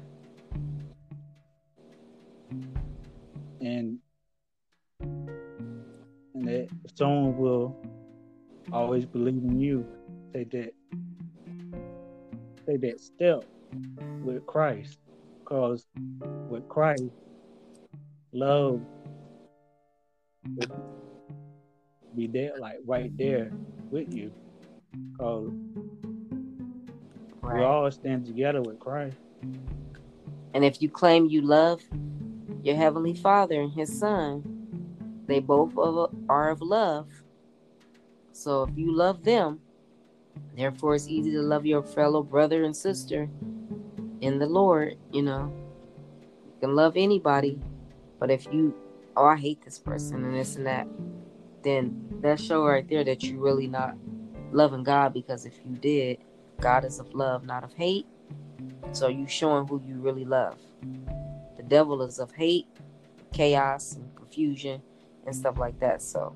and 3.61 3.99
and 4.99 6.47
that 6.47 6.69
someone 6.95 7.37
will 7.37 7.79
always 8.71 9.05
believe 9.05 9.43
in 9.43 9.59
you. 9.59 9.85
Say 10.33 10.43
that 10.45 10.73
take 12.67 12.81
that 12.81 12.99
step 12.99 13.45
with 14.23 14.45
Christ. 14.45 14.99
Because 15.39 15.85
with 16.49 16.67
Christ, 16.67 17.05
love 18.33 18.81
be 22.15 22.27
there 22.27 22.53
like 22.59 22.77
right 22.85 23.15
there 23.17 23.51
with 23.91 24.13
you. 24.13 24.31
Cause 25.19 25.51
right. 27.41 27.57
we 27.57 27.63
all 27.63 27.89
stand 27.91 28.25
together 28.25 28.61
with 28.61 28.79
Christ. 28.79 29.17
And 30.53 30.65
if 30.65 30.81
you 30.81 30.89
claim 30.89 31.27
you 31.27 31.41
love 31.41 31.81
your 32.63 32.75
heavenly 32.75 33.13
Father 33.13 33.61
and 33.61 33.71
His 33.71 33.97
Son, 33.97 34.43
they 35.27 35.39
both 35.39 35.77
are 35.77 36.49
of 36.49 36.61
love. 36.61 37.07
So 38.31 38.63
if 38.63 38.71
you 38.75 38.95
love 38.95 39.23
them, 39.23 39.59
therefore 40.55 40.95
it's 40.95 41.07
easy 41.07 41.31
to 41.31 41.41
love 41.41 41.65
your 41.65 41.83
fellow 41.83 42.23
brother 42.23 42.63
and 42.63 42.75
sister 42.75 43.29
in 44.21 44.39
the 44.39 44.45
Lord. 44.47 44.97
You 45.11 45.23
know, 45.23 45.53
you 46.45 46.53
can 46.59 46.75
love 46.75 46.93
anybody, 46.95 47.59
but 48.19 48.31
if 48.31 48.45
you, 48.51 48.73
oh, 49.15 49.25
I 49.25 49.37
hate 49.37 49.61
this 49.63 49.79
person 49.79 50.23
and 50.23 50.35
this 50.35 50.55
and 50.55 50.65
that, 50.65 50.87
then 51.63 52.07
that 52.21 52.39
show 52.39 52.65
right 52.65 52.87
there 52.87 53.03
that 53.03 53.23
you're 53.23 53.39
really 53.39 53.67
not 53.67 53.95
loving 54.51 54.83
God 54.83 55.13
because 55.13 55.45
if 55.45 55.59
you 55.65 55.75
did, 55.75 56.19
God 56.59 56.85
is 56.85 56.99
of 56.99 57.13
love, 57.13 57.43
not 57.43 57.63
of 57.63 57.73
hate. 57.73 58.05
So 58.91 59.07
you 59.07 59.27
showing 59.27 59.67
who 59.67 59.81
you 59.85 59.95
really 59.95 60.25
love. 60.25 60.57
The 61.57 61.63
devil 61.63 62.01
is 62.01 62.19
of 62.19 62.31
hate, 62.31 62.67
chaos, 63.33 63.93
and 63.93 64.15
confusion, 64.15 64.81
and 65.25 65.35
stuff 65.35 65.57
like 65.57 65.79
that. 65.79 66.01
So, 66.01 66.35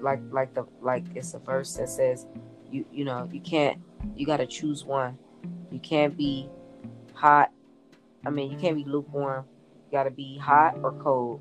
like, 0.00 0.20
like 0.30 0.54
the 0.54 0.66
like 0.80 1.04
it's 1.14 1.34
a 1.34 1.38
verse 1.38 1.74
that 1.74 1.88
says, 1.88 2.26
you 2.70 2.84
you 2.92 3.04
know 3.04 3.28
you 3.32 3.40
can't 3.40 3.80
you 4.14 4.26
got 4.26 4.38
to 4.38 4.46
choose 4.46 4.84
one. 4.84 5.18
You 5.70 5.78
can't 5.78 6.16
be 6.16 6.48
hot. 7.14 7.50
I 8.24 8.30
mean, 8.30 8.50
you 8.50 8.58
can't 8.58 8.76
be 8.76 8.84
lukewarm. 8.84 9.44
You 9.86 9.92
got 9.92 10.04
to 10.04 10.10
be 10.10 10.38
hot 10.38 10.78
or 10.82 10.92
cold 10.92 11.40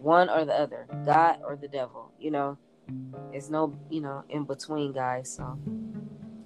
one 0.00 0.30
or 0.30 0.44
the 0.44 0.54
other, 0.54 0.86
God 1.04 1.40
or 1.44 1.56
the 1.56 1.68
devil. 1.68 2.10
You 2.18 2.30
know, 2.30 2.58
it's 3.32 3.50
no, 3.50 3.74
you 3.90 4.00
know, 4.00 4.24
in 4.28 4.44
between, 4.44 4.92
guys. 4.92 5.30
So 5.34 5.58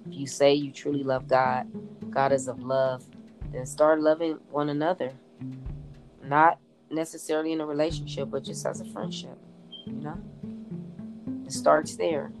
if 0.09 0.15
you 0.15 0.27
say 0.27 0.53
you 0.53 0.71
truly 0.71 1.03
love 1.03 1.27
God, 1.27 1.67
God 2.09 2.31
is 2.31 2.47
of 2.47 2.61
love, 2.61 3.05
then 3.51 3.65
start 3.65 4.01
loving 4.01 4.39
one 4.49 4.69
another. 4.69 5.13
Not 6.23 6.59
necessarily 6.89 7.51
in 7.51 7.61
a 7.61 7.65
relationship, 7.65 8.29
but 8.29 8.43
just 8.43 8.65
as 8.65 8.81
a 8.81 8.85
friendship. 8.85 9.37
It 11.45 11.51
starts 11.51 11.95
there. 11.95 12.31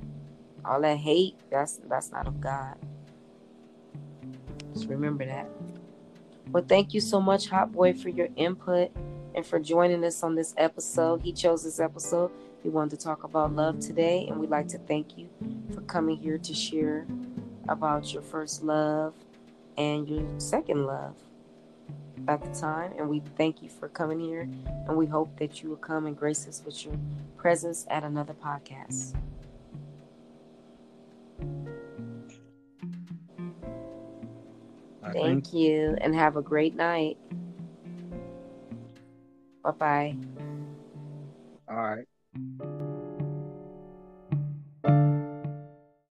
All 0.63 0.81
that 0.81 0.97
hate, 0.97 1.35
that's 1.51 1.79
that's 1.87 2.11
not 2.11 2.27
of 2.27 2.41
God. 2.41 2.75
Just 4.73 4.87
remember 4.87 5.25
that. 5.25 5.47
Well, 6.51 6.65
thank 6.67 6.93
you 6.93 7.01
so 7.01 7.21
much, 7.21 7.47
Hot 7.49 7.71
Boy, 7.71 7.93
for 7.93 8.09
your 8.09 8.29
input 8.35 8.91
and 9.35 9.45
for 9.45 9.59
joining 9.59 10.03
us 10.03 10.23
on 10.23 10.35
this 10.35 10.53
episode. 10.57 11.21
He 11.21 11.33
chose 11.33 11.63
this 11.63 11.79
episode. 11.79 12.31
He 12.63 12.69
wanted 12.69 12.97
to 12.97 13.05
talk 13.05 13.23
about 13.23 13.55
love 13.55 13.79
today, 13.79 14.25
and 14.27 14.39
we'd 14.39 14.49
like 14.49 14.67
to 14.69 14.79
thank 14.79 15.17
you 15.17 15.29
for 15.73 15.81
coming 15.81 16.17
here 16.17 16.37
to 16.39 16.53
share 16.53 17.05
about 17.69 18.11
your 18.11 18.21
first 18.21 18.63
love 18.63 19.13
and 19.77 20.07
your 20.07 20.25
second 20.39 20.85
love 20.85 21.15
at 22.27 22.43
the 22.43 22.59
time. 22.59 22.93
And 22.97 23.09
we 23.09 23.21
thank 23.37 23.61
you 23.61 23.69
for 23.69 23.87
coming 23.89 24.19
here, 24.19 24.49
and 24.87 24.97
we 24.97 25.05
hope 25.05 25.37
that 25.39 25.61
you 25.61 25.69
will 25.69 25.77
come 25.77 26.05
and 26.05 26.17
grace 26.17 26.47
us 26.47 26.61
with 26.65 26.85
your 26.85 26.95
presence 27.37 27.85
at 27.89 28.03
another 28.03 28.33
podcast. 28.33 29.15
Thank 35.13 35.53
you, 35.53 35.95
and 36.01 36.13
have 36.15 36.35
a 36.35 36.41
great 36.41 36.75
night. 36.75 37.17
Bye 39.63 39.71
bye. 39.71 40.15
All 41.69 41.75
right. 41.75 42.71